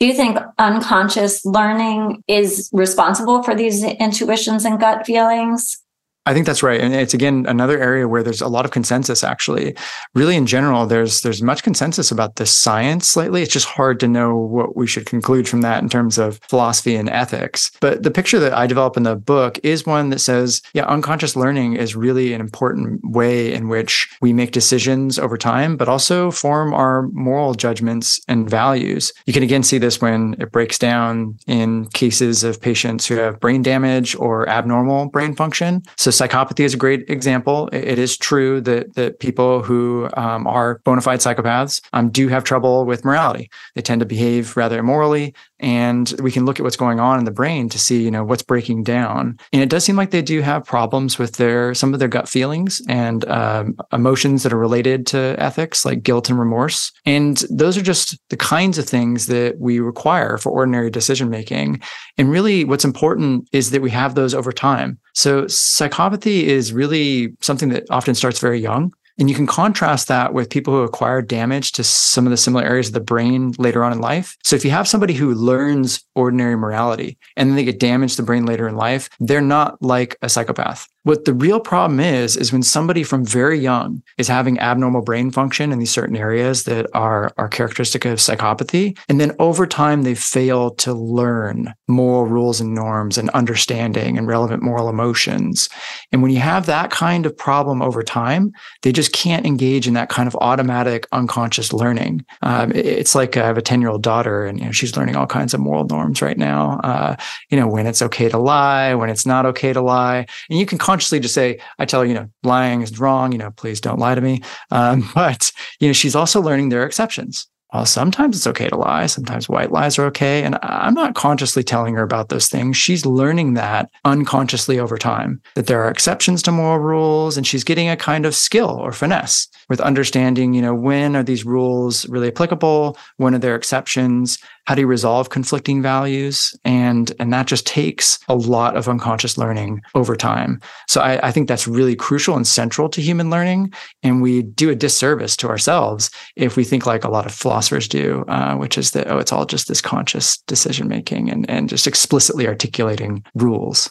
[0.00, 5.83] Do you think unconscious learning is responsible for these intuitions and gut feelings?
[6.26, 6.80] I think that's right.
[6.80, 9.76] And it's again another area where there's a lot of consensus actually.
[10.14, 13.42] Really in general, there's there's much consensus about this science lately.
[13.42, 16.96] It's just hard to know what we should conclude from that in terms of philosophy
[16.96, 17.70] and ethics.
[17.80, 21.36] But the picture that I develop in the book is one that says, yeah, unconscious
[21.36, 26.30] learning is really an important way in which we make decisions over time, but also
[26.30, 29.12] form our moral judgments and values.
[29.26, 33.40] You can again see this when it breaks down in cases of patients who have
[33.40, 35.82] brain damage or abnormal brain function.
[35.96, 37.68] So psychopathy is a great example.
[37.72, 42.44] It is true that that people who um, are bona fide psychopaths um, do have
[42.44, 43.50] trouble with morality.
[43.74, 47.24] They tend to behave rather immorally, and we can look at what's going on in
[47.24, 49.38] the brain to see, you know, what's breaking down.
[49.52, 52.28] And it does seem like they do have problems with their some of their gut
[52.28, 56.92] feelings and um, emotions that are related to ethics, like guilt and remorse.
[57.06, 61.80] And those are just the kinds of things that we require for ordinary decision making.
[62.18, 64.98] And really, what's important is that we have those over time.
[65.14, 68.92] So psychopathy is really something that often starts very young.
[69.18, 72.64] And you can contrast that with people who acquire damage to some of the similar
[72.64, 74.36] areas of the brain later on in life.
[74.42, 78.24] So if you have somebody who learns ordinary morality and then they get damaged the
[78.24, 80.88] brain later in life, they're not like a psychopath.
[81.04, 85.30] What the real problem is, is when somebody from very young is having abnormal brain
[85.30, 88.98] function in these certain areas that are, are characteristic of psychopathy.
[89.06, 94.26] And then over time, they fail to learn moral rules and norms and understanding and
[94.26, 95.68] relevant moral emotions.
[96.10, 99.92] And when you have that kind of problem over time, they just can't engage in
[99.94, 102.24] that kind of automatic unconscious learning.
[102.40, 105.16] Um, it's like I have a 10 year old daughter and you know, she's learning
[105.16, 106.80] all kinds of moral norms right now.
[106.82, 107.16] Uh,
[107.50, 110.24] you know, when it's okay to lie, when it's not okay to lie.
[110.48, 113.38] And you can consciously just say, I tell her, you know, lying is wrong, you
[113.38, 114.42] know, please don't lie to me.
[114.70, 117.48] Um, but, you know, she's also learning there are exceptions.
[117.72, 119.06] Well, sometimes it's okay to lie.
[119.06, 120.44] Sometimes white lies are okay.
[120.44, 122.76] And I'm not consciously telling her about those things.
[122.76, 127.36] She's learning that unconsciously over time, that there are exceptions to moral rules.
[127.36, 131.24] And she's getting a kind of skill or finesse with understanding, you know, when are
[131.24, 132.96] these rules really applicable?
[133.16, 134.38] When are there exceptions?
[134.64, 136.54] How do you resolve conflicting values?
[136.64, 140.60] And and that just takes a lot of unconscious learning over time.
[140.88, 143.72] So I, I, think that's really crucial and central to human learning.
[144.02, 147.88] And we do a disservice to ourselves if we think like a lot of philosophers
[147.88, 151.68] do uh, which is that oh it's all just this conscious decision making and and
[151.68, 153.90] just explicitly articulating rules.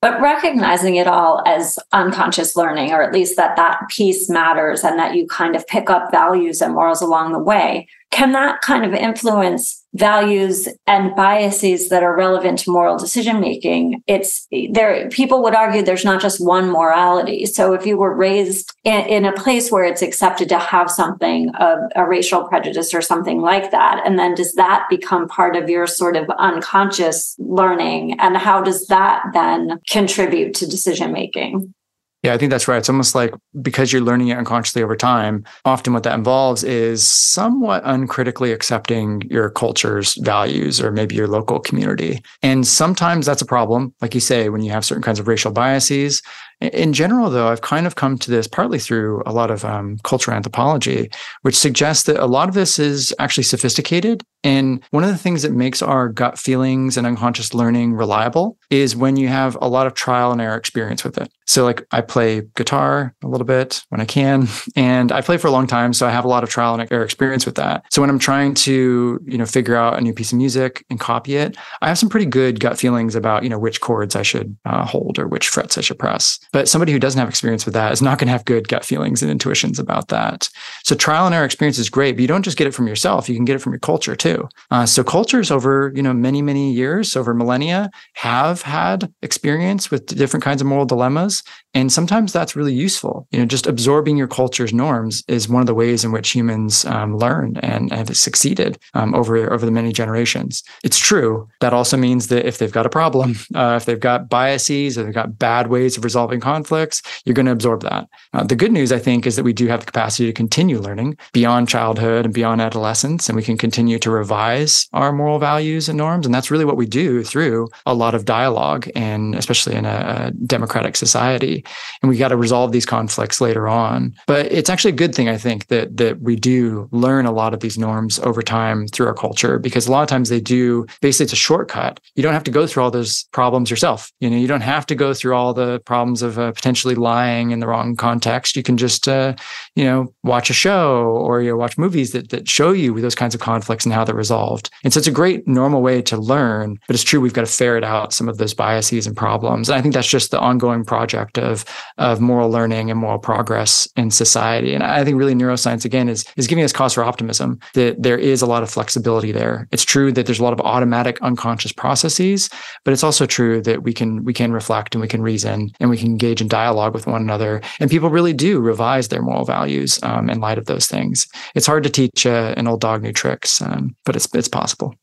[0.00, 4.96] But recognizing it all as unconscious learning or at least that that piece matters and
[4.98, 8.84] that you kind of pick up values and morals along the way can that kind
[8.84, 15.42] of influence values and biases that are relevant to moral decision making it's there people
[15.42, 17.46] would argue there's not just one morality.
[17.46, 21.50] So if you were raised in, in a place where it's accepted to have something
[21.56, 25.70] of a racial prejudice or something like that and then does that become part of
[25.70, 28.18] your sort of unconscious learning?
[28.20, 31.74] And how does that then contribute to decision making
[32.22, 32.78] yeah, I think that's right.
[32.78, 37.08] It's almost like because you're learning it unconsciously over time, often what that involves is
[37.08, 42.20] somewhat uncritically accepting your culture's values or maybe your local community.
[42.42, 45.52] And sometimes that's a problem, like you say, when you have certain kinds of racial
[45.52, 46.20] biases.
[46.60, 49.98] In general, though, I've kind of come to this partly through a lot of um,
[50.02, 51.08] cultural anthropology,
[51.42, 54.24] which suggests that a lot of this is actually sophisticated.
[54.44, 58.94] And one of the things that makes our gut feelings and unconscious learning reliable is
[58.94, 61.32] when you have a lot of trial and error experience with it.
[61.46, 65.48] So, like, I play guitar a little bit when I can, and I play for
[65.48, 65.94] a long time.
[65.94, 67.84] So, I have a lot of trial and error experience with that.
[67.90, 71.00] So, when I'm trying to, you know, figure out a new piece of music and
[71.00, 74.22] copy it, I have some pretty good gut feelings about, you know, which chords I
[74.22, 76.38] should uh, hold or which frets I should press.
[76.52, 78.84] But somebody who doesn't have experience with that is not going to have good gut
[78.84, 80.50] feelings and intuitions about that.
[80.84, 83.28] So trial and error experience is great, but you don't just get it from yourself.
[83.28, 84.27] You can get it from your culture too.
[84.70, 90.06] Uh, so cultures over, you know, many, many years, over millennia have had experience with
[90.06, 91.42] different kinds of moral dilemmas.
[91.78, 93.28] And sometimes that's really useful.
[93.30, 96.84] You know, just absorbing your culture's norms is one of the ways in which humans
[96.86, 100.64] um, learn and have succeeded um, over, over the many generations.
[100.82, 101.48] It's true.
[101.60, 105.04] That also means that if they've got a problem, uh, if they've got biases or
[105.04, 108.08] they've got bad ways of resolving conflicts, you're going to absorb that.
[108.32, 110.80] Uh, the good news, I think, is that we do have the capacity to continue
[110.80, 115.88] learning beyond childhood and beyond adolescence, and we can continue to revise our moral values
[115.88, 116.26] and norms.
[116.26, 120.26] And that's really what we do through a lot of dialogue, and especially in a,
[120.26, 121.64] a democratic society.
[122.02, 124.14] And we got to resolve these conflicts later on.
[124.26, 127.54] But it's actually a good thing, I think, that that we do learn a lot
[127.54, 130.86] of these norms over time through our culture, because a lot of times they do
[131.00, 132.00] basically it's a shortcut.
[132.14, 134.10] You don't have to go through all those problems yourself.
[134.20, 137.50] You know, you don't have to go through all the problems of uh, potentially lying
[137.50, 138.56] in the wrong context.
[138.56, 139.34] You can just, uh,
[139.74, 143.14] you know, watch a show or you know, watch movies that that show you those
[143.14, 144.70] kinds of conflicts and how they're resolved.
[144.84, 146.78] And so it's a great normal way to learn.
[146.86, 149.68] But it's true we've got to ferret out some of those biases and problems.
[149.68, 151.64] And I think that's just the ongoing project of
[151.98, 154.74] of moral learning and moral progress in society.
[154.74, 158.18] And I think really neuroscience again is is giving us cause for optimism that there
[158.18, 159.66] is a lot of flexibility there.
[159.72, 162.48] It's true that there's a lot of automatic unconscious processes,
[162.84, 165.90] but it's also true that we can we can reflect and we can reason and
[165.90, 167.60] we can engage in dialogue with one another.
[167.80, 171.26] And people really do revise their moral values um, in light of those things.
[171.54, 174.94] It's hard to teach uh, an old dog new tricks, um, but it's it's possible.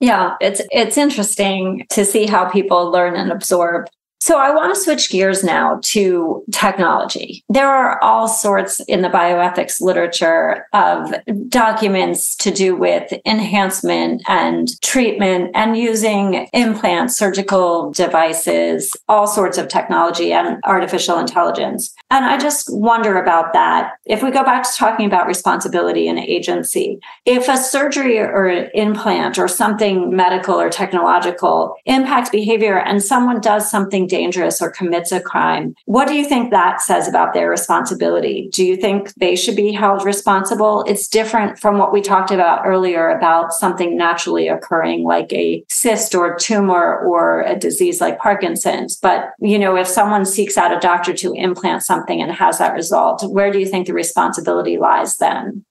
[0.00, 3.86] Yeah, it's it's interesting to see how people learn and absorb
[4.22, 7.42] so I want to switch gears now to technology.
[7.48, 11.12] There are all sorts in the bioethics literature of
[11.48, 19.66] documents to do with enhancement and treatment and using implants, surgical devices, all sorts of
[19.66, 21.92] technology and artificial intelligence.
[22.08, 23.94] And I just wonder about that.
[24.06, 28.70] If we go back to talking about responsibility and agency, if a surgery or an
[28.74, 35.10] implant or something medical or technological impacts behavior and someone does something dangerous or commits
[35.10, 38.50] a crime, what do you think that says about their responsibility?
[38.52, 40.84] Do you think they should be held responsible?
[40.86, 46.14] It's different from what we talked about earlier about something naturally occurring like a cyst
[46.14, 48.96] or tumor or a disease like Parkinson's.
[48.96, 52.74] But, you know, if someone seeks out a doctor to implant something and has that
[52.74, 55.64] result, where do you think the responsibility lies then?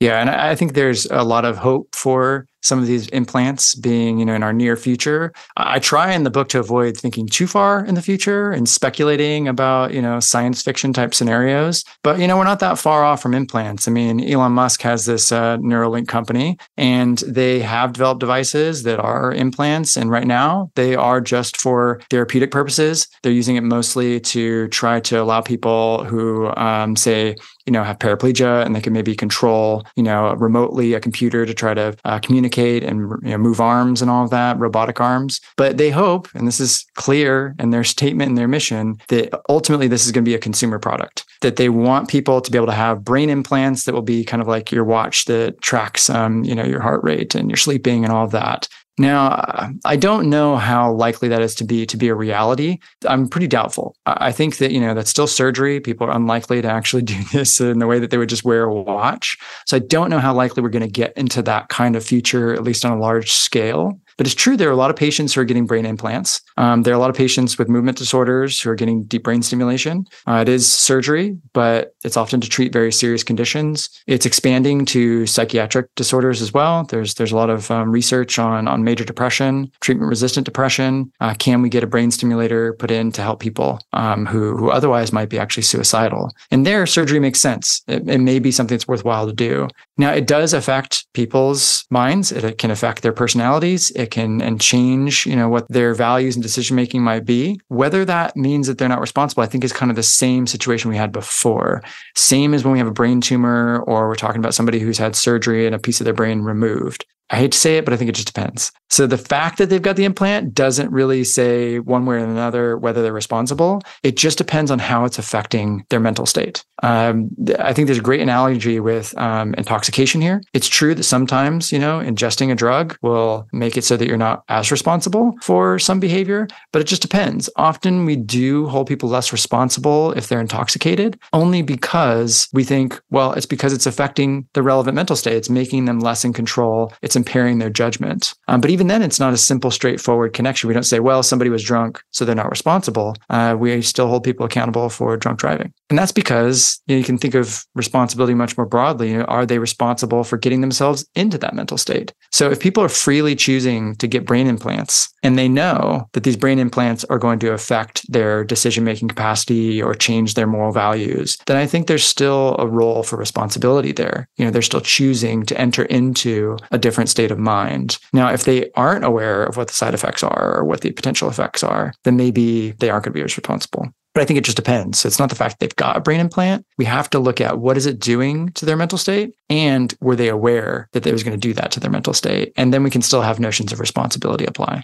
[0.00, 4.18] Yeah, and I think there's a lot of hope for some of these implants being,
[4.18, 5.32] you know, in our near future.
[5.56, 9.48] I try in the book to avoid thinking too far in the future and speculating
[9.48, 11.84] about, you know, science fiction type scenarios.
[12.02, 13.86] But, you know, we're not that far off from implants.
[13.86, 18.98] I mean, Elon Musk has this uh, Neuralink company and they have developed devices that
[18.98, 19.96] are implants.
[19.96, 23.08] And right now they are just for therapeutic purposes.
[23.22, 27.36] They're using it mostly to try to allow people who, um, say,
[27.68, 31.52] you know, have paraplegia and they can maybe control, you know, remotely a computer to
[31.52, 35.42] try to uh, communicate and you know, move arms and all of that, robotic arms.
[35.58, 39.86] But they hope, and this is clear in their statement and their mission, that ultimately
[39.86, 41.26] this is going to be a consumer product.
[41.42, 44.40] That they want people to be able to have brain implants that will be kind
[44.40, 48.02] of like your watch that tracks, um, you know, your heart rate and your sleeping
[48.02, 48.66] and all of that.
[48.98, 52.78] Now, I don't know how likely that is to be to be a reality.
[53.06, 53.96] I'm pretty doubtful.
[54.06, 55.80] I think that you know that's still surgery.
[55.80, 58.64] People are unlikely to actually do this in the way that they would just wear
[58.64, 59.36] a watch.
[59.66, 62.52] So I don't know how likely we're going to get into that kind of future,
[62.52, 64.00] at least on a large scale.
[64.18, 66.42] But it's true, there are a lot of patients who are getting brain implants.
[66.56, 69.42] Um, there are a lot of patients with movement disorders who are getting deep brain
[69.42, 70.06] stimulation.
[70.26, 73.88] Uh, it is surgery, but it's often to treat very serious conditions.
[74.08, 76.84] It's expanding to psychiatric disorders as well.
[76.84, 81.12] There's there's a lot of um, research on on major depression, treatment resistant depression.
[81.20, 84.70] Uh, can we get a brain stimulator put in to help people um, who who
[84.70, 86.32] otherwise might be actually suicidal?
[86.50, 87.82] And there, surgery makes sense.
[87.86, 89.68] It, it may be something that's worthwhile to do.
[89.96, 92.32] Now, it does affect people's minds.
[92.32, 93.90] It, it can affect their personalities.
[93.92, 97.60] It can and change, you know, what their values and decision making might be.
[97.68, 100.90] Whether that means that they're not responsible, I think is kind of the same situation
[100.90, 101.82] we had before.
[102.14, 105.16] Same as when we have a brain tumor or we're talking about somebody who's had
[105.16, 107.06] surgery and a piece of their brain removed.
[107.30, 108.72] I hate to say it, but I think it just depends.
[108.90, 112.78] So the fact that they've got the implant doesn't really say one way or another
[112.78, 113.82] whether they're responsible.
[114.02, 116.64] It just depends on how it's affecting their mental state.
[116.82, 120.40] Um, I think there's a great analogy with um, intoxication here.
[120.54, 124.16] It's true that sometimes, you know, ingesting a drug will make it so that you're
[124.16, 127.50] not as responsible for some behavior, but it just depends.
[127.56, 133.32] Often we do hold people less responsible if they're intoxicated, only because we think, well,
[133.32, 135.36] it's because it's affecting the relevant mental state.
[135.36, 136.92] It's making them less in control.
[137.02, 138.34] It's impairing their judgment.
[138.48, 140.68] Um, but even then, it's not a simple, straightforward connection.
[140.68, 143.14] We don't say, well, somebody was drunk, so they're not responsible.
[143.28, 145.72] Uh, we still hold people accountable for drunk driving.
[145.90, 149.10] And that's because you, know, you can think of responsibility much more broadly.
[149.10, 152.12] You know, are they responsible for getting themselves into that mental state?
[152.30, 156.36] So if people are freely choosing to get brain implants and they know that these
[156.36, 161.38] brain implants are going to affect their decision making capacity or change their moral values,
[161.46, 164.28] then I think there's still a role for responsibility there.
[164.36, 167.98] You know, they're still choosing to enter into a different state of mind.
[168.12, 171.28] Now, if they aren't aware of what the side effects are or what the potential
[171.28, 173.88] effects are, then maybe they aren't going to be as responsible.
[174.14, 175.04] But I think it just depends.
[175.04, 176.66] It's not the fact they've got a brain implant.
[176.76, 180.16] We have to look at what is it doing to their mental state and were
[180.16, 182.52] they aware that they was going to do that to their mental state?
[182.56, 184.82] And then we can still have notions of responsibility apply.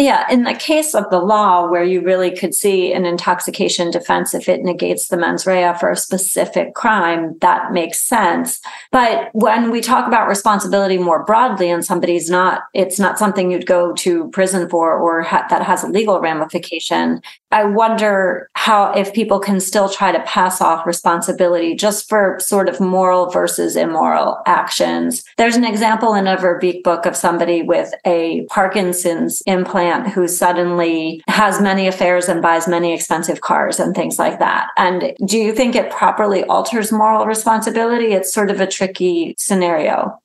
[0.00, 4.32] Yeah, in the case of the law, where you really could see an intoxication defense
[4.32, 8.60] if it negates the mens rea for a specific crime, that makes sense.
[8.92, 13.66] But when we talk about responsibility more broadly, and somebody's not, it's not something you'd
[13.66, 17.20] go to prison for or ha- that has a legal ramification.
[17.50, 22.68] I wonder how, if people can still try to pass off responsibility just for sort
[22.68, 25.24] of moral versus immoral actions.
[25.38, 31.22] There's an example in a Verbeek book of somebody with a Parkinson's implant who suddenly
[31.28, 34.68] has many affairs and buys many expensive cars and things like that.
[34.76, 38.12] And do you think it properly alters moral responsibility?
[38.12, 40.20] It's sort of a tricky scenario.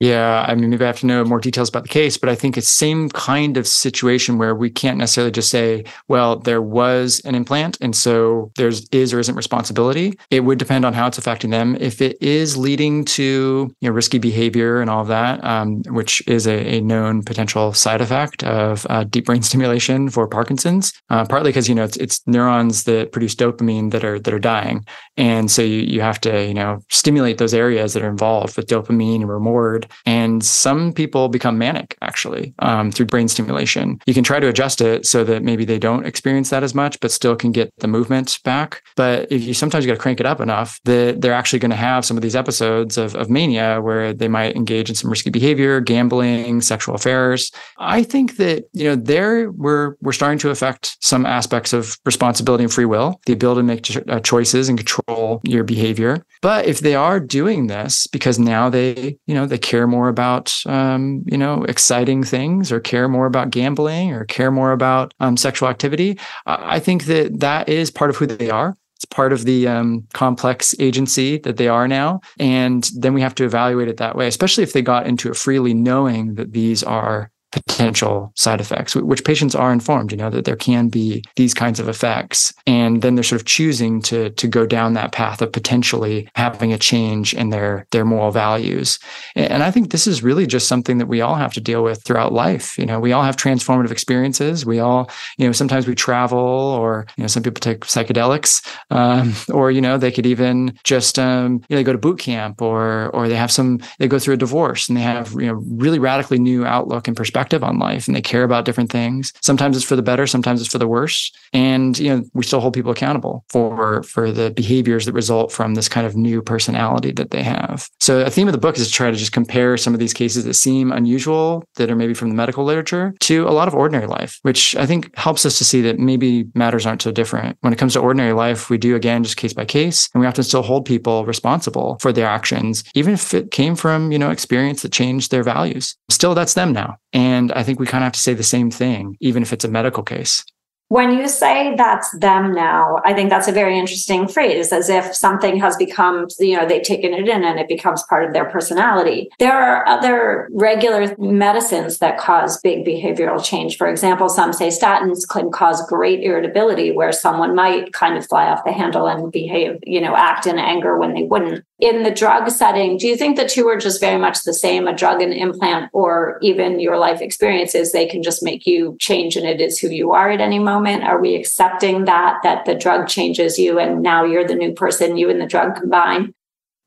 [0.00, 2.36] Yeah, I mean, maybe I have to know more details about the case, but I
[2.36, 7.20] think it's same kind of situation where we can't necessarily just say, well, there was
[7.24, 10.16] an implant, and so there's is or isn't responsibility.
[10.30, 11.76] It would depend on how it's affecting them.
[11.80, 16.22] If it is leading to you know risky behavior and all of that, um, which
[16.28, 21.24] is a, a, known potential side effect of uh, deep brain stimulation for Parkinson's, uh,
[21.24, 24.86] partly because you know it's, it's neurons that produce dopamine that are that are dying,
[25.16, 28.68] and so you you have to you know stimulate those areas that are involved with
[28.68, 34.00] dopamine and reward and some people become manic actually um, through brain stimulation.
[34.06, 37.00] You can try to adjust it so that maybe they don't experience that as much,
[37.00, 38.82] but still can get the movement back.
[38.96, 41.70] But if you sometimes you got to crank it up enough that they're actually going
[41.70, 45.10] to have some of these episodes of, of mania where they might engage in some
[45.10, 47.50] risky behavior, gambling, sexual affairs.
[47.78, 52.64] I think that, you know, there we're, we're starting to affect some aspects of responsibility
[52.64, 56.24] and free will, the ability to make ch- uh, choices and control your behavior.
[56.42, 60.08] But if they are doing this because now they, you know, they care care more
[60.08, 65.14] about um, you know exciting things or care more about gambling or care more about
[65.20, 68.76] um, sexual activity i think that that is part of who they are.
[68.96, 72.20] It's part of the um, complex agency that they are now.
[72.40, 75.36] And then we have to evaluate it that way especially if they got into it
[75.36, 80.44] freely knowing that these are potential side effects, which patients are informed, you know, that
[80.44, 82.52] there can be these kinds of effects.
[82.66, 86.72] And then they're sort of choosing to, to go down that path of potentially having
[86.72, 88.98] a change in their, their moral values.
[89.34, 92.02] And I think this is really just something that we all have to deal with
[92.04, 92.78] throughout life.
[92.78, 94.66] You know, we all have transformative experiences.
[94.66, 99.34] We all, you know, sometimes we travel or, you know, some people take psychedelics, um,
[99.54, 102.60] or, you know, they could even just, um, you know, they go to boot camp
[102.60, 105.62] or, or they have some, they go through a divorce and they have, you know,
[105.70, 109.32] really radically new outlook and perspective perspective on life and they care about different things.
[109.42, 111.30] Sometimes it's for the better, sometimes it's for the worse.
[111.52, 115.74] And you know, we still hold people accountable for for the behaviors that result from
[115.74, 117.88] this kind of new personality that they have.
[118.00, 120.12] So a theme of the book is to try to just compare some of these
[120.12, 123.74] cases that seem unusual that are maybe from the medical literature to a lot of
[123.74, 127.56] ordinary life, which I think helps us to see that maybe matters aren't so different.
[127.60, 130.26] When it comes to ordinary life, we do again just case by case and we
[130.26, 134.30] often still hold people responsible for their actions, even if it came from, you know,
[134.30, 135.96] experience that changed their values.
[136.10, 136.98] Still that's them now.
[137.12, 139.64] And I think we kind of have to say the same thing, even if it's
[139.64, 140.44] a medical case.
[140.90, 145.14] When you say that's them now, I think that's a very interesting phrase, as if
[145.14, 148.46] something has become, you know, they've taken it in and it becomes part of their
[148.46, 149.28] personality.
[149.38, 153.76] There are other regular medicines that cause big behavioral change.
[153.76, 158.46] For example, some say statins can cause great irritability where someone might kind of fly
[158.46, 162.10] off the handle and behave, you know, act in anger when they wouldn't in the
[162.10, 165.22] drug setting, do you think the two are just very much the same, a drug
[165.22, 169.60] and implant, or even your life experiences, they can just make you change and it
[169.60, 171.04] is who you are at any moment?
[171.04, 175.16] Are we accepting that, that the drug changes you and now you're the new person,
[175.16, 176.34] you and the drug combine?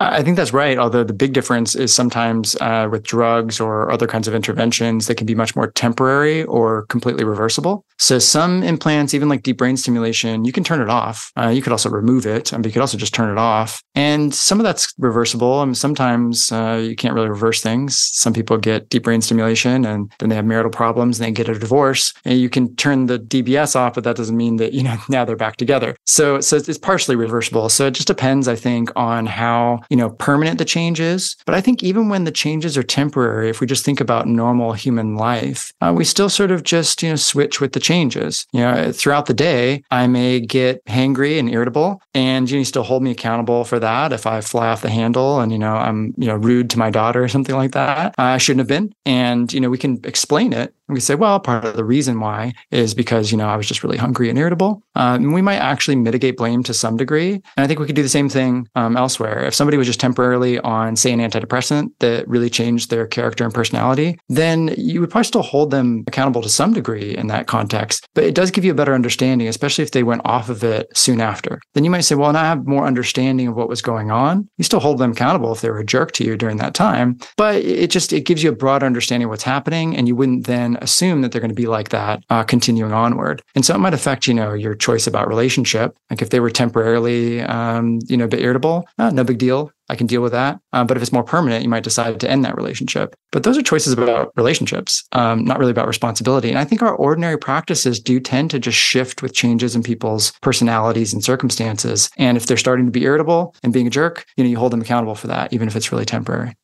[0.02, 0.78] I think that's right.
[0.78, 5.16] Although the big difference is sometimes uh, with drugs or other kinds of interventions, they
[5.16, 7.86] can be much more temporary or completely reversible.
[8.00, 11.32] So some implants, even like deep brain stimulation, you can turn it off.
[11.38, 13.84] Uh, you could also remove it, but you could also just turn it off.
[13.94, 15.60] And some of that's reversible.
[15.60, 17.98] I mean, sometimes uh, you can't really reverse things.
[17.98, 21.50] Some people get deep brain stimulation and then they have marital problems and they get
[21.50, 22.14] a divorce.
[22.26, 25.26] And you can turn the DBS off, but that doesn't mean that you know now
[25.26, 25.96] they're back together.
[26.06, 27.70] So so it's partially reversible.
[27.70, 31.36] So it just depends, I think, on how you know permanent the change is.
[31.46, 34.72] But I think even when the changes are temporary, if we just think about normal
[34.72, 38.48] human life, uh, we still sort of just you know switch with the changes.
[38.54, 42.84] You know, throughout the day, I may get hangry and irritable, and you, know, to
[42.84, 46.14] hold me accountable for that if I fly off the handle and you know I'm
[46.18, 48.16] you know rude to my daughter or something like that.
[48.18, 51.66] I shouldn't have been, and you know we can explain it we say, well, part
[51.66, 54.84] of the reason why is because, you know, I was just really hungry and irritable.
[54.96, 57.34] Um, and we might actually mitigate blame to some degree.
[57.34, 59.46] And I think we could do the same thing um, elsewhere.
[59.46, 63.54] If somebody was just temporarily on, say, an antidepressant that really changed their character and
[63.54, 68.08] personality, then you would probably still hold them accountable to some degree in that context.
[68.16, 70.88] But it does give you a better understanding, especially if they went off of it
[70.96, 71.60] soon after.
[71.74, 74.50] Then you might say, well, now I have more understanding of what was going on.
[74.58, 77.18] You still hold them accountable if they were a jerk to you during that time.
[77.38, 79.96] But it just, it gives you a broader understanding of what's happening.
[79.96, 83.42] And you wouldn't then assume that they're going to be like that uh, continuing onward.
[83.56, 85.98] And so it might affect, you know, your choice about relationship.
[86.10, 89.72] Like if they were temporarily, um, you know, a bit irritable, uh, no big deal.
[89.90, 90.58] I can deal with that.
[90.72, 93.14] Um, but if it's more permanent, you might decide to end that relationship.
[93.34, 96.48] But those are choices about relationships, um, not really about responsibility.
[96.48, 100.32] And I think our ordinary practices do tend to just shift with changes in people's
[100.42, 102.10] personalities and circumstances.
[102.18, 104.72] And if they're starting to be irritable and being a jerk, you know, you hold
[104.72, 106.56] them accountable for that, even if it's really temporary.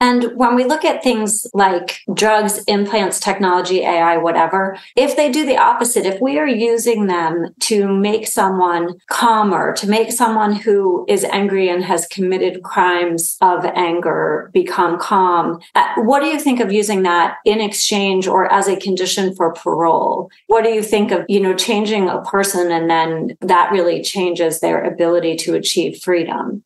[0.00, 5.44] And when we look at things like drugs, implants, technology, AI, whatever, if they do
[5.44, 11.04] the opposite, if we are using them to make someone calmer, to make someone who
[11.06, 16.60] is angry and has committed crimes of anger become calm, uh, what do you think
[16.60, 20.30] of using that in exchange or as a condition for parole?
[20.46, 24.60] What do you think of, you know, changing a person and then that really changes
[24.60, 26.64] their ability to achieve freedom?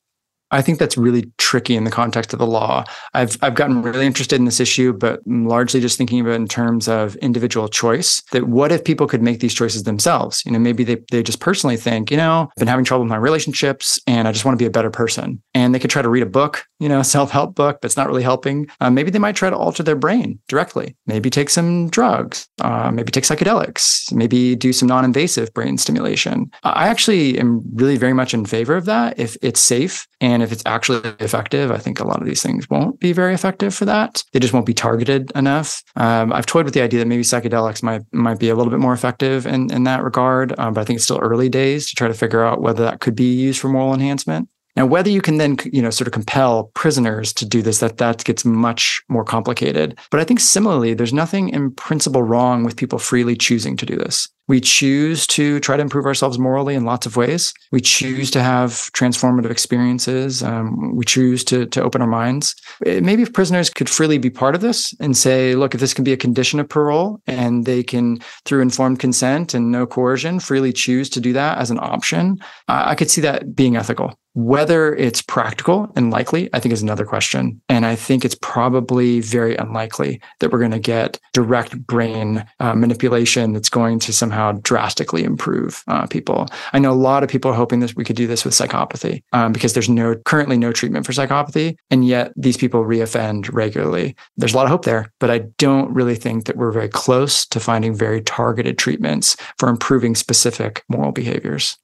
[0.55, 2.85] I think that's really tricky in the context of the law.
[3.13, 6.47] I've I've gotten really interested in this issue, but I'm largely just thinking about in
[6.47, 8.23] terms of individual choice.
[8.31, 10.45] That what if people could make these choices themselves?
[10.47, 13.11] You know, maybe they they just personally think, you know, I've been having trouble with
[13.11, 15.43] my relationships, and I just want to be a better person.
[15.55, 17.97] And they could try to read a book, you know, self help book, but it's
[17.97, 18.69] not really helping.
[18.81, 20.95] Uh, maybe they might try to alter their brain directly.
[21.07, 22.47] Maybe take some drugs.
[22.61, 24.13] Uh, maybe take psychedelics.
[24.13, 26.53] Maybe do some non invasive brain stimulation.
[26.63, 30.53] I actually am really very much in favor of that if it's safe and if
[30.53, 33.85] it's actually effective, I think a lot of these things won't be very effective for
[33.87, 34.23] that.
[34.33, 35.83] They just won't be targeted enough.
[35.97, 38.81] Um, I've toyed with the idea that maybe psychedelics might might be a little bit
[38.81, 41.97] more effective in, in that regard, um, but I think it's still early days to
[41.97, 44.49] try to figure out whether that could be used for moral enhancement.
[44.77, 47.99] Now, whether you can then, you know, sort of compel prisoners to do this, that
[47.99, 49.97] that gets much more complicated.
[50.11, 53.97] But I think similarly, there's nothing in principle wrong with people freely choosing to do
[53.97, 54.29] this.
[54.47, 57.55] We choose to try to improve ourselves morally in lots of ways.
[57.73, 60.43] We choose to have transformative experiences.
[60.43, 62.55] Um, we choose to, to open our minds.
[62.85, 66.05] Maybe if prisoners could freely be part of this and say, look, if this can
[66.05, 70.73] be a condition of parole and they can, through informed consent and no coercion, freely
[70.73, 72.39] choose to do that as an option,
[72.69, 74.19] I could see that being ethical.
[74.37, 77.63] Whether it's practical and likely, I think is another question.
[77.69, 82.75] And I think it's probably very unlikely that we're going to get direct brain uh,
[82.75, 86.49] manipulation that's going to somehow somehow drastically improve uh, people.
[86.72, 89.22] I know a lot of people are hoping that we could do this with psychopathy
[89.32, 94.16] um, because there's no currently no treatment for psychopathy, and yet these people reoffend regularly.
[94.37, 97.47] There's a lot of hope there, but I don't really think that we're very close
[97.47, 101.78] to finding very targeted treatments for improving specific moral behaviors.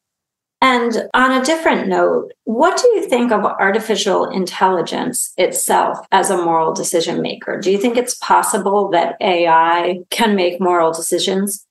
[0.63, 6.37] And on a different note, what do you think of artificial intelligence itself as a
[6.37, 7.59] moral decision maker?
[7.59, 11.67] Do you think it's possible that AI can make moral decisions?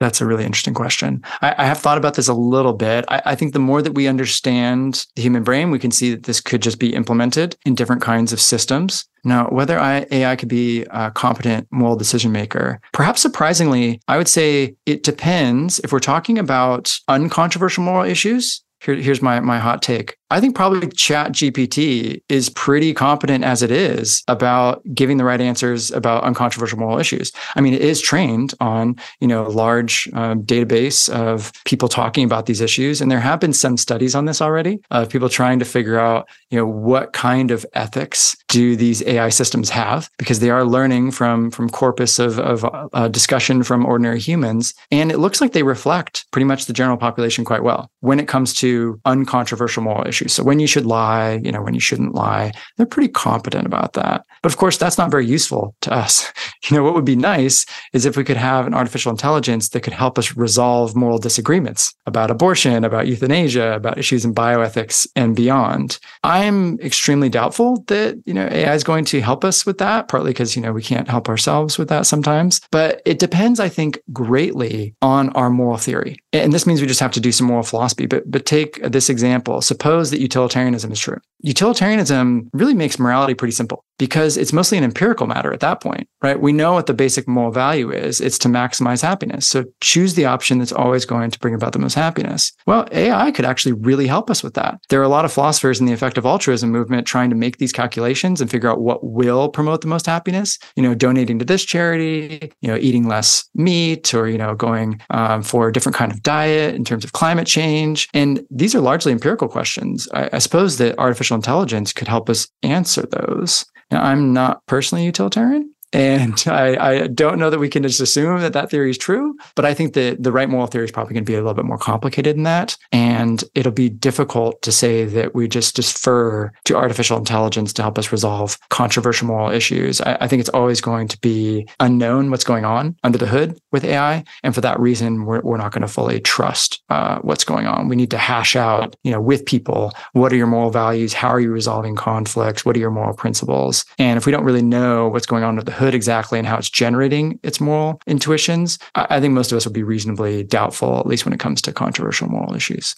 [0.00, 1.22] That's a really interesting question.
[1.42, 3.04] I, I, have thought about this a little bit.
[3.08, 6.22] I, I, think the more that we understand the human brain, we can see that
[6.22, 9.06] this could just be implemented in different kinds of systems.
[9.24, 14.76] Now, whether AI could be a competent moral decision maker, perhaps surprisingly, I would say
[14.86, 15.80] it depends.
[15.80, 20.16] If we're talking about uncontroversial moral issues, here, here's my, my hot take.
[20.30, 25.40] I think probably Chat GPT is pretty competent as it is about giving the right
[25.40, 27.32] answers about uncontroversial moral issues.
[27.56, 32.24] I mean, it is trained on you know a large um, database of people talking
[32.24, 35.58] about these issues, and there have been some studies on this already of people trying
[35.60, 40.40] to figure out you know what kind of ethics do these AI systems have because
[40.40, 45.18] they are learning from from corpus of of uh, discussion from ordinary humans, and it
[45.18, 49.00] looks like they reflect pretty much the general population quite well when it comes to
[49.06, 50.32] uncontroversial moral issues issues.
[50.32, 53.92] So when you should lie, you know, when you shouldn't lie, they're pretty competent about
[53.94, 54.24] that.
[54.42, 56.32] But of course, that's not very useful to us.
[56.68, 59.82] You know, what would be nice is if we could have an artificial intelligence that
[59.82, 65.36] could help us resolve moral disagreements about abortion, about euthanasia, about issues in bioethics and
[65.36, 65.98] beyond.
[66.24, 70.30] I'm extremely doubtful that, you know, AI is going to help us with that, partly
[70.30, 72.60] because, you know, we can't help ourselves with that sometimes.
[72.70, 76.18] But it depends, I think, greatly on our moral theory.
[76.32, 78.06] And this means we just have to do some moral philosophy.
[78.06, 79.60] But but take this example.
[79.62, 81.18] Suppose that utilitarianism is true.
[81.40, 86.08] Utilitarianism really makes morality pretty simple because it's mostly an empirical matter at that point,
[86.22, 86.40] right?
[86.40, 88.20] We know what the basic moral value is.
[88.20, 89.48] It's to maximize happiness.
[89.48, 92.52] So choose the option that's always going to bring about the most happiness.
[92.66, 94.78] Well, AI could actually really help us with that.
[94.88, 97.72] There are a lot of philosophers in the effective altruism movement trying to make these
[97.72, 100.58] calculations and figure out what will promote the most happiness.
[100.76, 105.00] You know, donating to this charity, you know, eating less meat or, you know, going
[105.10, 108.08] um, for a different kind of diet in terms of climate change.
[108.14, 110.08] And these are largely empirical questions.
[110.14, 113.64] I, I suppose that artificial intelligence could help us answer those.
[113.90, 118.40] Now, I'm not personally utilitarian, and I, I, don't know that we can just assume
[118.40, 121.14] that that theory is true, but I think that the right moral theory is probably
[121.14, 122.76] going to be a little bit more complicated than that.
[122.92, 127.98] And it'll be difficult to say that we just defer to artificial intelligence to help
[127.98, 130.00] us resolve controversial moral issues.
[130.00, 133.58] I, I think it's always going to be unknown what's going on under the hood
[133.72, 134.24] with AI.
[134.42, 137.88] And for that reason, we're, we're not going to fully trust uh, what's going on.
[137.88, 141.12] We need to hash out, you know, with people, what are your moral values?
[141.14, 142.64] How are you resolving conflicts?
[142.64, 143.84] What are your moral principles?
[143.98, 146.58] And if we don't really know what's going on under the hood exactly and how
[146.58, 151.06] it's generating its moral intuitions, I think most of us would be reasonably doubtful, at
[151.06, 152.94] least when it comes to controversial moral issues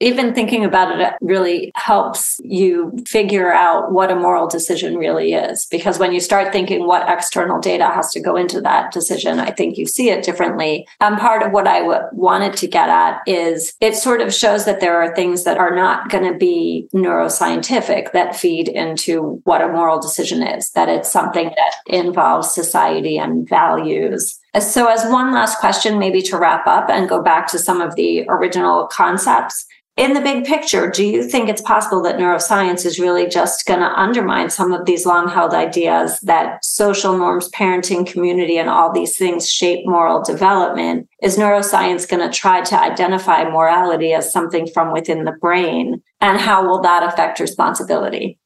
[0.00, 5.66] even thinking about it really helps you figure out what a moral decision really is.
[5.66, 9.50] Because when you start thinking what external data has to go into that decision, I
[9.50, 10.86] think you see it differently.
[11.00, 14.64] And part of what I w- wanted to get at is it sort of shows
[14.64, 19.60] that there are things that are not going to be neuroscientific that feed into what
[19.60, 24.40] a moral decision is, that it's something that involves society and values.
[24.58, 27.94] So, as one last question, maybe to wrap up and go back to some of
[27.94, 29.64] the original concepts,
[29.96, 33.80] in the big picture, do you think it's possible that neuroscience is really just going
[33.80, 38.90] to undermine some of these long held ideas that social norms, parenting, community, and all
[38.90, 41.06] these things shape moral development?
[41.22, 46.02] Is neuroscience going to try to identify morality as something from within the brain?
[46.22, 48.39] And how will that affect responsibility?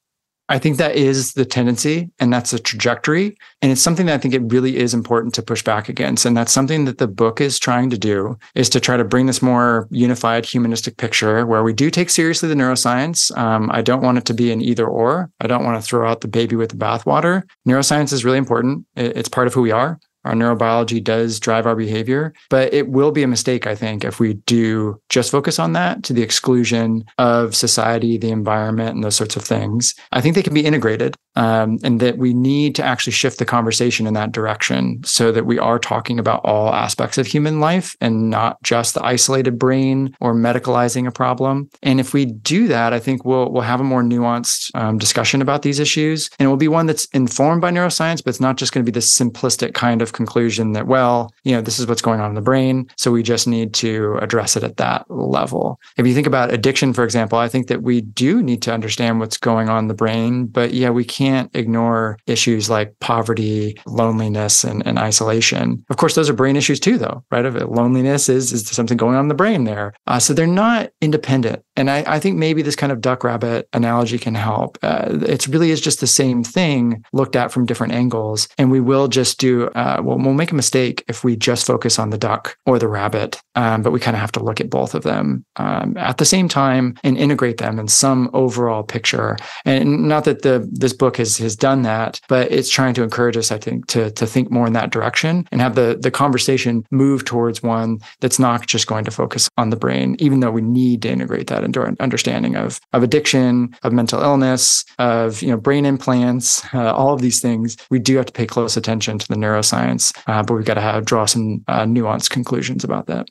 [0.49, 3.37] I think that is the tendency and that's the trajectory.
[3.63, 6.27] And it's something that I think it really is important to push back against.
[6.27, 9.25] And that's something that the book is trying to do is to try to bring
[9.25, 13.37] this more unified humanistic picture where we do take seriously the neuroscience.
[13.39, 15.31] Um, I don't want it to be an either or.
[15.41, 17.45] I don't want to throw out the baby with the bathwater.
[17.67, 18.85] Neuroscience is really important.
[18.97, 19.99] It's part of who we are.
[20.25, 24.21] Our neurobiology does drive our behavior, but it will be a mistake, I think, if
[24.21, 29.17] we do just focus on that to the exclusion of society, the environment, and those
[29.17, 29.95] sorts of things.
[30.13, 33.45] I think they can be integrated um, and that we need to actually shift the
[33.45, 37.97] conversation in that direction so that we are talking about all aspects of human life
[38.01, 41.69] and not just the isolated brain or medicalizing a problem.
[41.83, 45.43] And if we do that, I think we'll we'll have a more nuanced um, discussion
[45.43, 48.57] about these issues, and it will be one that's informed by neuroscience, but it's not
[48.57, 51.87] just going to be this simplistic kind of conclusion that well, you know, this is
[51.87, 55.09] what's going on in the brain, so we just need to address it at that
[55.11, 55.81] level.
[55.97, 59.21] If you think about addiction, for example, I think that we do need to understand
[59.21, 63.77] what's going on in the brain, but yeah, we can't can't ignore issues like poverty,
[63.87, 65.83] loneliness, and, and isolation.
[65.89, 67.45] Of course, those are brain issues too, though, right?
[67.45, 69.95] Loneliness is, is something going on in the brain there.
[70.07, 71.63] Uh, so they're not independent.
[71.77, 74.79] And I, I, think maybe this kind of duck rabbit analogy can help.
[74.83, 78.49] Uh, it really is just the same thing looked at from different angles.
[78.59, 81.99] And we will just do, uh, well, we'll make a mistake if we just focus
[81.99, 83.41] on the duck or the rabbit.
[83.57, 86.25] Um, but we kind of have to look at both of them um, at the
[86.25, 89.37] same time and integrate them in some overall picture.
[89.65, 93.37] And not that the this book has has done that, but it's trying to encourage
[93.37, 96.85] us, I think, to to think more in that direction and have the the conversation
[96.91, 100.63] move towards one that's not just going to focus on the brain, even though we
[100.63, 105.49] need to integrate that into our understanding of of addiction, of mental illness, of you
[105.49, 107.77] know brain implants, uh, all of these things.
[107.91, 110.81] We do have to pay close attention to the neuroscience, uh, but we've got to
[110.81, 113.29] have draw some uh, nuanced conclusions about that.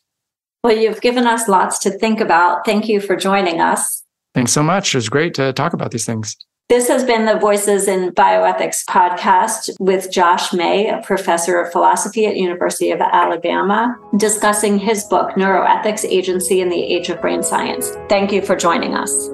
[0.63, 2.65] Well, you've given us lots to think about.
[2.65, 4.03] Thank you for joining us.
[4.34, 4.95] Thanks so much.
[4.95, 6.38] It was great to talk about these things.
[6.70, 12.26] This has been the Voices in Bioethics podcast with Josh May, a professor of philosophy
[12.26, 17.91] at University of Alabama, discussing his book, Neuroethics Agency in the Age of Brain Science.
[18.07, 19.30] Thank you for joining us.